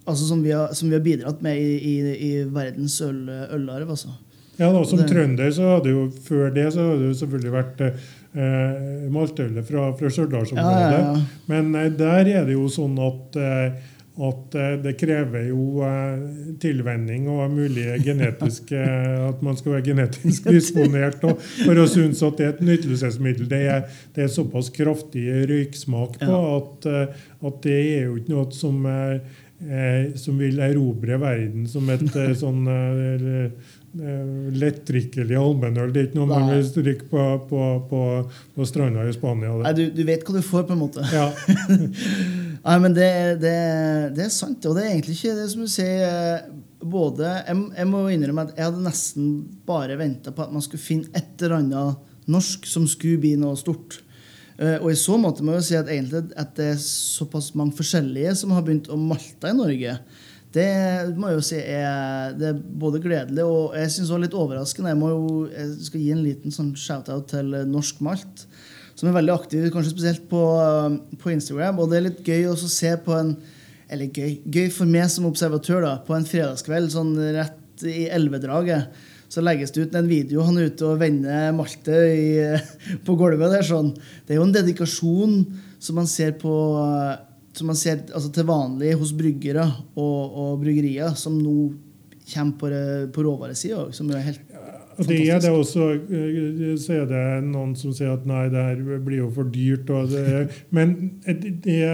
altså 0.04 0.26
som, 0.26 0.42
vi 0.42 0.54
har, 0.56 0.72
som 0.74 0.90
vi 0.90 0.96
har 0.98 1.04
bidratt 1.04 1.42
med 1.44 1.60
i, 1.60 1.76
i, 1.76 1.94
i 2.30 2.32
verdens 2.50 3.00
øl, 3.04 3.22
ølarv. 3.28 3.90
Altså. 3.96 4.14
Ja, 4.60 4.72
da, 4.72 4.82
Som 4.84 5.00
trønder 5.08 5.52
så 5.56 5.76
hadde 5.76 5.92
jo 5.94 6.08
før 6.24 6.50
det 6.52 6.66
så 6.74 6.90
hadde 6.90 7.06
det 7.08 7.14
selvfølgelig 7.20 7.52
vært 7.54 7.80
eh, 7.86 9.06
maltølet 9.12 9.64
fra, 9.68 9.86
fra 9.96 10.10
Stjørdalsområdet. 10.12 10.82
Ja, 10.82 10.90
ja, 10.90 11.14
ja. 11.14 11.46
Men 11.48 11.72
eh, 11.74 11.88
der 11.96 12.28
er 12.28 12.44
det 12.48 12.58
jo 12.58 12.66
sånn 12.72 12.98
at 13.00 13.40
eh, 13.40 13.88
at 14.20 14.54
eh, 14.54 14.72
det 14.82 14.96
krever 15.00 15.46
jo 15.48 15.80
eh, 15.86 16.24
tilvenning 16.60 17.28
og 17.30 17.52
mulige 17.54 17.96
genetiske 18.04 18.80
At 19.30 19.40
man 19.44 19.56
skal 19.56 19.76
være 19.76 19.86
genetisk 19.86 20.48
disponert 20.50 21.22
for 21.22 21.78
å 21.78 21.86
synes 21.88 22.20
at 22.26 22.40
det 22.40 22.46
er 22.46 22.52
et 22.56 22.64
nytelsesmiddel. 22.66 23.48
Det 23.48 23.60
er, 23.72 23.86
det 24.16 24.26
er 24.26 24.32
såpass 24.32 24.68
kraftig 24.74 25.24
røyksmak 25.48 26.18
på 26.20 26.40
at, 26.56 26.90
eh, 26.90 27.22
at, 27.40 27.62
det 27.64 27.78
er 27.78 28.10
jo 28.10 28.18
ikke 28.18 28.34
noe 28.34 28.48
som, 28.54 28.82
som 30.16 30.38
vil 30.40 30.56
erobre 30.64 31.18
verden 31.20 31.66
som 31.68 31.88
et 31.92 32.06
sånn 32.40 32.62
lettdrikkelig 34.56 35.36
allmennøl. 35.36 35.90
Det 35.92 36.00
er 36.00 36.08
ikke 36.08 36.20
noe 36.20 36.30
man 36.30 36.48
vil 36.52 36.68
drikke 36.76 37.08
på, 37.10 37.24
på, 37.50 37.62
på, 37.90 38.02
på 38.54 38.68
stranda 38.68 39.04
i 39.08 39.14
Spania. 39.14 39.52
Nei, 39.64 39.74
du, 39.76 39.84
du, 39.94 40.02
vet 40.06 40.24
hva 40.24 40.36
du 40.36 40.42
får, 40.46 40.64
på 40.68 40.76
en 40.76 40.82
måte. 40.84 41.04
Ja. 41.12 41.28
Nei, 42.66 42.76
men 42.84 42.94
det, 42.96 43.10
det, 43.42 43.56
det, 44.16 44.26
er 44.26 44.34
sant. 44.34 44.64
Og 44.68 44.76
det 44.76 44.84
er 44.84 44.92
egentlig 44.94 45.16
ikke 45.18 45.38
det 45.38 45.48
som 45.52 45.64
du 45.64 45.72
sier 45.72 46.04
eh, 46.06 46.50
både, 46.80 47.32
jeg, 47.46 47.64
jeg, 47.76 47.88
må 47.90 48.04
innrømme 48.12 48.46
at 48.46 48.54
jeg 48.56 48.68
hadde 48.68 48.84
nesten 48.84 49.32
bare 49.68 49.98
venta 50.00 50.32
på 50.34 50.44
at 50.44 50.54
man 50.54 50.64
skulle 50.64 50.84
finne 50.84 51.10
et 51.16 51.34
eller 51.40 51.58
annet 51.58 52.30
norsk 52.30 52.68
som 52.68 52.86
skulle 52.88 53.20
bli 53.22 53.34
noe 53.40 53.58
stort. 53.58 54.00
Eh, 54.60 54.76
og 54.76 54.90
i 54.92 54.98
så 54.98 55.16
måte 55.20 55.44
må 55.46 55.56
jeg 55.56 55.68
si 55.70 55.78
at, 55.78 55.88
at 55.88 56.56
det 56.58 56.72
er 56.74 56.82
såpass 56.84 57.54
mange 57.56 57.76
forskjellige 57.78 58.34
som 58.42 58.52
har 58.52 58.66
begynt 58.66 58.90
å 58.92 58.98
malte 59.00 59.48
i 59.48 59.56
Norge. 59.56 59.94
Det 60.50 60.66
må 61.14 61.30
jeg 61.30 61.38
jo 61.38 61.46
si 61.46 61.60
er, 61.62 62.34
er 62.34 62.58
både 62.58 62.98
gledelig 63.02 63.44
og 63.46 63.76
jeg 63.78 63.92
synes 63.94 64.10
også 64.10 64.24
litt 64.24 64.36
overraskende. 64.36 64.92
Jeg, 64.92 65.14
jo, 65.14 65.46
jeg 65.54 65.86
skal 65.86 66.02
gi 66.02 66.10
en 66.12 66.24
liten 66.26 66.54
sånn 66.54 66.74
shout-out 66.78 67.30
til 67.30 67.54
Norsk 67.70 68.02
Malt 68.04 68.44
som 69.00 69.08
er 69.08 69.16
veldig 69.16 69.32
aktiv, 69.32 69.62
kanskje 69.72 69.94
spesielt 69.94 70.26
på, 70.28 70.40
um, 70.60 70.98
på, 71.16 71.30
Instagram. 71.32 71.78
Og 71.80 71.88
det 71.88 71.96
er 71.96 72.06
litt 72.10 72.26
gøy 72.26 72.50
å 72.50 72.56
se 72.60 72.92
på 73.00 73.16
en 73.16 73.34
Eller 73.90 74.06
gøy, 74.06 74.36
gøy 74.46 74.68
for 74.70 74.86
meg 74.86 75.08
som 75.10 75.24
observatør 75.26 75.80
da, 75.82 75.96
på 76.06 76.14
en 76.14 76.22
fredagskveld 76.22 76.92
sånn 76.92 77.08
rett 77.34 77.82
i 77.82 78.04
elvedraget. 78.06 79.00
Så 79.30 79.42
legges 79.44 79.70
det 79.70 79.86
ut 79.86 79.94
en 79.94 80.08
video 80.10 80.42
han 80.42 80.58
er 80.58 80.72
ute 80.72 80.88
og 80.88 81.00
vender 81.00 81.52
Malte 81.54 81.98
i, 82.10 82.30
på 83.06 83.14
gulvet. 83.18 83.52
der 83.52 83.66
sånn. 83.66 83.92
Det 84.26 84.34
er 84.34 84.40
jo 84.40 84.46
en 84.48 84.56
dedikasjon 84.56 85.36
som 85.80 86.00
man 86.00 86.10
ser 86.10 86.34
på 86.40 86.54
som 87.56 87.66
man 87.66 87.78
ser 87.78 88.04
altså, 88.14 88.30
til 88.32 88.46
vanlig 88.46 88.94
hos 88.98 89.12
bryggere 89.16 89.64
og, 89.98 90.18
og 90.42 90.52
bryggerier, 90.62 91.16
som 91.18 91.38
nå 91.38 91.72
kommer 92.30 92.58
på, 92.60 92.70
på 93.14 93.24
råvaresida. 93.26 93.88
Som 93.94 94.12
er 94.14 94.22
helt 94.28 94.49
det 95.08 95.18
er 95.30 95.40
det 95.42 95.50
også, 95.54 95.86
eh, 96.12 96.74
så 96.80 97.00
er 97.00 97.06
det 97.08 97.22
noen 97.46 97.72
som 97.78 97.92
sier 97.96 98.12
at 98.14 98.26
nei, 98.28 98.44
det 98.52 98.64
her 98.64 99.00
blir 99.04 99.22
jo 99.22 99.28
for 99.34 99.48
dyrt. 99.52 99.88
Det, 100.10 100.46
men 100.76 100.94
det, 101.24 101.86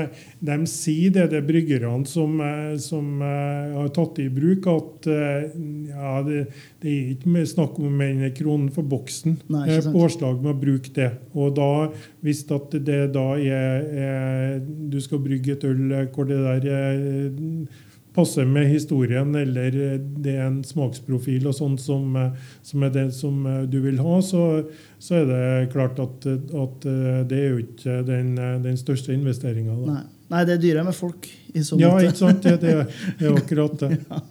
de 0.42 0.56
sier 0.70 1.14
det, 1.14 1.28
det 1.32 1.40
er 1.40 1.46
bryggerne 1.46 2.08
som, 2.08 2.40
eh, 2.42 2.74
som, 2.82 3.22
eh, 3.22 3.76
har 3.76 3.92
tatt 3.94 4.18
det 4.18 4.28
i 4.28 4.34
bruk, 4.34 4.66
at 4.72 5.08
ja, 5.10 6.16
det, 6.26 6.42
det 6.82 6.92
er 6.92 7.14
ikke 7.14 7.46
snakk 7.50 7.78
om 7.82 8.02
en 8.02 8.26
krone 8.36 8.72
for 8.74 8.86
boksen. 8.86 9.38
Nei, 9.52 9.80
påslag 9.92 10.42
med 10.42 10.54
å 10.54 10.60
bruke 10.60 10.94
det. 10.96 11.10
Og 11.36 11.54
da, 11.56 11.70
hvis 12.26 12.44
det 12.46 13.00
da 13.14 13.26
er, 13.36 13.86
er 14.06 14.60
Du 14.90 14.98
skal 15.02 15.20
brygge 15.22 15.54
et 15.54 15.64
øl 15.66 15.92
hvor 16.14 16.26
det 16.28 16.38
der 16.42 16.66
er 16.72 17.85
passer 18.16 18.48
med 18.48 18.70
historien, 18.70 19.34
eller 19.36 19.76
det 20.00 20.34
er 20.34 20.46
en 20.48 20.62
smaksprofil 20.66 21.46
og 21.50 21.56
sånt 21.56 21.82
som, 21.82 22.16
som, 22.64 22.84
er 22.86 22.92
det 22.94 23.06
som 23.16 23.38
du 23.70 23.78
vil 23.84 24.00
ha, 24.02 24.18
så, 24.24 24.42
så 24.98 25.20
er 25.20 25.30
det 25.30 25.72
klart 25.74 26.00
at, 26.02 26.26
at, 26.26 26.86
det 27.28 27.40
er 27.42 27.48
jo 27.52 27.62
ikke 27.62 28.00
den, 28.08 28.34
den 28.64 28.78
største 28.80 29.14
investeringa. 29.14 29.76
Nei. 29.86 30.04
Nei. 30.32 30.44
det 30.48 30.56
er 30.56 30.62
dyrere 30.62 30.86
med 30.88 30.96
folk. 30.96 31.28
i 31.54 31.64
sånn 31.64 31.82
Ja, 31.82 31.92
ikke 32.02 32.18
sant? 32.18 32.42
Det, 32.44 32.56
det, 32.62 32.76
det 33.20 33.28
er 33.28 33.36
akkurat 33.42 33.76
det. 33.84 33.92
ja. 34.08 34.22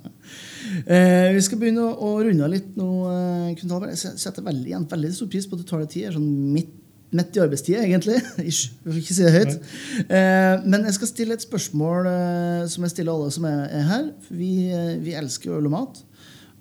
eh, 0.86 1.30
vi 1.36 1.44
skal 1.46 1.62
begynne 1.62 1.86
å, 1.86 1.94
å 2.10 2.16
runde 2.26 2.48
av 2.48 2.52
litt 2.54 2.74
nå. 2.80 2.90
Eh, 3.12 3.54
jeg 3.56 4.18
setter 4.22 4.46
veldig, 4.46 4.82
veldig 4.92 5.14
stor 5.16 5.32
pris 5.32 5.48
på 5.48 5.58
at 5.58 5.64
du 5.64 5.70
tar 5.70 5.86
deg 5.86 5.94
tid. 5.94 6.10
sånn 6.18 6.34
midt 6.56 6.74
midt 7.16 7.38
i 7.38 7.42
arbeidstida, 7.44 7.84
egentlig. 7.84 8.18
Jeg 8.48 8.54
får 8.84 9.00
ikke 9.00 9.16
si 9.16 9.26
det 9.26 9.34
høyt. 9.36 9.70
Eh, 10.06 10.66
men 10.66 10.86
jeg 10.88 10.96
skal 10.98 11.10
stille 11.12 11.38
et 11.38 11.46
spørsmål 11.46 12.10
eh, 12.10 12.66
som 12.72 12.86
jeg 12.86 12.94
stiller 12.94 13.14
alle 13.14 13.32
som 13.34 13.48
er 13.50 13.88
her. 13.90 14.10
Vi, 14.30 14.52
eh, 14.74 14.96
vi 15.04 15.16
elsker 15.18 15.56
øl 15.58 15.70
og 15.70 15.76
mat. 15.76 16.04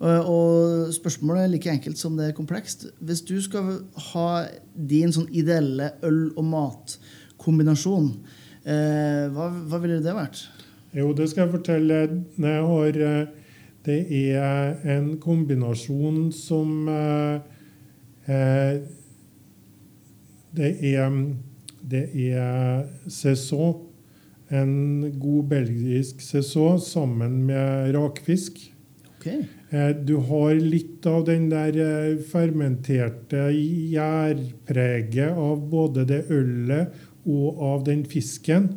Og 0.05 0.91
spørsmålet 0.91 1.45
er 1.45 1.51
like 1.53 1.71
enkelt 1.71 1.97
som 1.97 2.17
det 2.17 2.27
er 2.27 2.35
komplekst. 2.35 2.83
Hvis 2.99 3.21
du 3.25 3.37
skal 3.41 3.77
ha 4.11 4.27
din 4.75 5.13
sånn 5.15 5.29
ideelle 5.31 5.93
øl- 6.03 6.33
og 6.35 6.43
matkombinasjon, 6.51 8.09
hva, 8.65 9.47
hva 9.71 9.79
ville 9.79 10.01
det 10.03 10.17
vært? 10.17 10.41
Jo, 10.97 11.13
det 11.15 11.29
skal 11.31 11.45
jeg 11.45 11.53
fortelle. 11.55 12.01
Jeg 12.43 12.67
har, 12.67 12.99
det 13.87 13.97
er 14.35 14.75
en 14.97 15.09
kombinasjon 15.23 16.27
som 16.35 16.89
eh, 18.27 18.77
det 20.55 20.71
er 20.95 21.11
det 21.85 22.05
er 22.13 22.85
saison. 23.11 23.81
En 24.53 25.11
god 25.19 25.49
belgisk 25.49 26.21
saison 26.21 26.79
sammen 26.81 27.43
med 27.47 27.95
rakfisk. 27.95 28.59
Okay. 29.17 29.45
Eh, 29.73 29.91
du 30.05 30.17
har 30.27 30.53
litt 30.61 31.05
av 31.09 31.25
den 31.25 31.49
der 31.49 31.77
eh, 31.81 32.17
fermenterte 32.29 33.47
gjærpreget 33.55 35.33
av 35.33 35.63
både 35.71 36.05
det 36.09 36.25
ølet 36.33 36.93
og 37.25 37.61
av 37.65 37.85
den 37.87 38.03
fisken, 38.05 38.69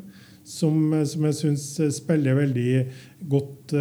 som, 0.49 0.79
eh, 0.97 1.05
som 1.05 1.29
jeg 1.29 1.37
syns 1.43 1.67
spiller 1.99 2.41
veldig 2.41 2.73
godt, 3.29 3.77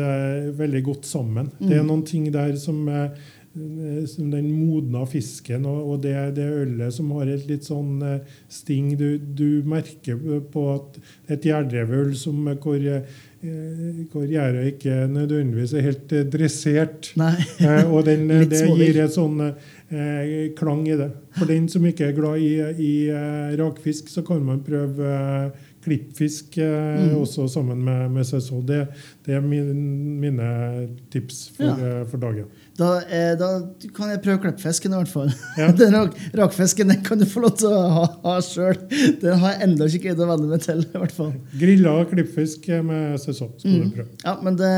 veldig 0.60 0.84
godt 0.84 1.08
sammen. 1.08 1.48
Mm. 1.56 1.64
Det 1.64 1.76
er 1.78 1.86
mm. 1.86 1.92
noen 1.94 2.06
ting 2.12 2.28
der 2.36 2.56
som 2.60 2.84
som 2.84 2.90
den 3.58 4.50
modna 4.54 5.06
fisken 5.10 5.66
og, 5.70 6.02
det, 6.04 6.14
det, 6.38 6.46
ølet 6.62 6.94
som 6.94 7.12
har 7.18 7.30
et 7.32 7.48
litt 7.50 7.68
sånn 7.68 8.02
eh, 8.06 8.36
sting. 8.52 8.92
Du, 9.00 9.18
du 9.18 9.64
merker 9.68 10.20
på 10.52 10.68
at 10.76 11.00
et 11.34 11.48
gjærdrevet 11.50 12.06
øl 12.06 12.14
som, 12.20 12.44
hvor, 12.62 12.78
eh, 12.78 14.04
hvor 14.12 14.28
gjæra 14.30 14.66
ikke 14.72 15.06
nødvendigvis 15.12 15.76
er 15.78 15.88
helt 15.90 16.18
dressert. 16.34 17.14
og 17.18 18.04
den, 18.08 18.28
det 18.52 18.66
gir 18.78 19.02
et 19.04 19.16
sånn 19.16 19.42
eh, 19.50 20.52
klang 20.58 20.86
i 20.88 21.00
det. 21.00 21.12
For 21.38 21.50
den 21.50 21.70
som 21.72 21.86
ikke 21.88 22.12
er 22.12 22.18
glad 22.18 22.44
i, 22.44 22.54
i 22.84 22.94
rakfisk, 23.60 24.12
så 24.14 24.26
kan 24.28 24.46
man 24.46 24.66
prøve 24.66 25.16
klippfisk 25.88 26.58
eh, 26.58 27.08
mm. 27.08 27.16
også 27.22 27.48
sammen 27.48 27.84
med, 27.86 28.12
med 28.12 28.28
sesong. 28.28 28.64
Det, 28.68 28.84
det 29.26 29.38
er 29.38 29.44
min, 29.44 29.70
mine 30.20 30.50
tips 31.14 31.48
for, 31.56 31.84
ja. 31.84 32.04
for 32.10 32.22
dagen. 32.22 32.50
Da, 32.78 32.90
eh, 33.10 33.32
da, 33.40 33.48
kan 33.96 34.12
jeg 34.12 34.20
prøve 34.22 34.42
klippfisken, 34.44 34.94
i 34.94 35.00
hvert 35.00 35.10
fall. 35.10 35.32
Ja. 35.58 35.72
den 35.80 35.96
rak, 35.96 36.18
rakfisken 36.38 36.94
den 36.94 37.00
kan 37.06 37.18
du 37.18 37.26
få 37.30 37.42
lov 37.48 37.56
til 37.58 37.74
å 37.74 37.80
ha, 37.96 38.04
ha 38.26 38.36
sjøl. 38.46 38.78
Den 39.24 39.40
har 39.42 39.56
jeg 39.56 39.64
enda 39.66 39.88
ikke 39.90 40.04
greid 40.06 40.22
å 40.22 40.28
venne 40.30 40.50
meg 40.52 40.62
til. 40.66 40.84
i 40.86 41.02
hvert 41.02 41.16
fall. 41.16 41.32
Grilla 41.58 41.96
klippfisk 42.12 42.70
med 42.86 43.18
sesong 43.24 43.56
skal 43.58 43.74
mm. 43.74 43.80
du 43.82 43.96
prøve. 43.98 44.12
Ja, 44.22 44.36
men 44.46 44.60
det, 44.62 44.74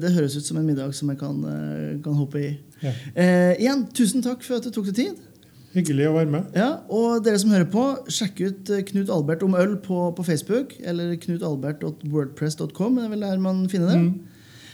det, 0.00 0.14
høres 0.16 0.38
ut 0.38 0.48
som 0.48 0.62
en 0.62 0.68
middag 0.68 0.96
som 0.96 1.12
jeg 1.12 1.20
kan, 1.20 1.44
eh, 1.50 1.92
kan 2.04 2.16
hoppe 2.16 2.40
i. 2.40 2.54
Ja. 2.80 2.94
Eh, 3.12 3.52
igjen, 3.60 3.84
tusen 3.92 4.24
takk 4.24 4.40
for 4.46 4.56
at 4.56 4.64
du 4.64 4.72
tok 4.72 4.88
deg 4.88 5.02
tid. 5.02 5.28
Hyggelig 5.72 6.08
å 6.10 6.16
være 6.16 6.28
med. 6.32 6.56
Ja, 6.56 6.70
Og 6.92 7.22
dere 7.24 7.38
som 7.40 7.52
hører 7.52 7.68
på, 7.72 7.84
sjekk 8.12 8.42
ut 8.44 8.72
eh, 8.72 8.84
Knut 8.88 9.12
Albert 9.12 9.44
om 9.44 9.56
øl 9.60 9.76
på, 9.80 10.08
på 10.16 10.24
Facebook. 10.24 10.72
Eller 10.84 11.14
knutalbert.wordpress.com. 11.20 12.96
Det 12.96 13.06
er 13.06 13.12
vel 13.12 13.24
der 13.28 13.40
man 13.44 13.64
finner 13.72 13.92
det. 13.92 14.00
Mm. 14.02 14.31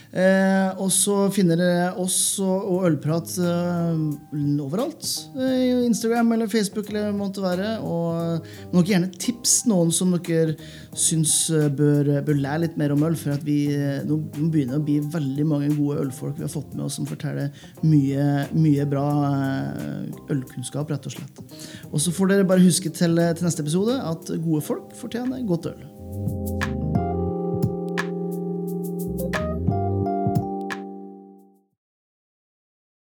Eh, 0.09 0.69
og 0.81 0.89
så 0.89 1.27
finner 1.33 1.59
dere 1.59 1.89
oss 2.01 2.39
og, 2.41 2.63
og 2.73 2.85
Ølprat 2.87 3.29
eh, 3.45 3.99
overalt. 4.63 5.05
Eh, 5.37 5.85
Instagram 5.85 6.33
eller 6.33 6.49
Facebook 6.49 6.89
eller 6.89 7.13
måtte 7.13 7.43
være. 7.43 7.75
Og 7.85 8.47
må 8.73 8.81
dere 8.81 8.95
gjerne 8.95 9.11
tips 9.21 9.59
noen 9.69 9.93
som 9.93 10.15
dere 10.15 10.55
syns 10.97 11.35
eh, 11.53 11.69
bør, 11.69 12.15
bør, 12.25 12.41
lære 12.41 12.63
litt 12.65 12.79
mer 12.81 12.95
om 12.95 13.05
øl. 13.05 13.17
For 13.19 13.37
vi 13.45 13.59
eh, 13.75 14.01
nå 14.07 14.17
begynner 14.39 14.79
å 14.79 14.85
bli 14.85 14.97
veldig 15.13 15.47
mange 15.49 15.69
gode 15.77 16.01
ølfolk 16.07 16.39
vi 16.39 16.47
har 16.47 16.53
fått 16.53 16.73
med 16.73 16.87
oss 16.87 16.97
som 16.97 17.09
forteller 17.09 17.53
mye, 17.85 18.47
mye 18.57 18.89
bra 18.89 19.05
eh, 19.29 20.33
ølkunnskap, 20.33 20.89
rett 20.89 21.05
og 21.09 21.17
slett. 21.19 21.45
Og 21.91 22.01
så 22.01 22.15
får 22.15 22.33
dere 22.33 22.49
bare 22.49 22.65
huske 22.65 22.89
til, 22.89 23.13
til 23.19 23.45
neste 23.45 23.65
episode 23.65 23.99
at 24.01 24.33
gode 24.41 24.65
folk 24.65 24.97
fortjener 24.97 25.45
godt 25.49 25.69
øl. 25.75 26.68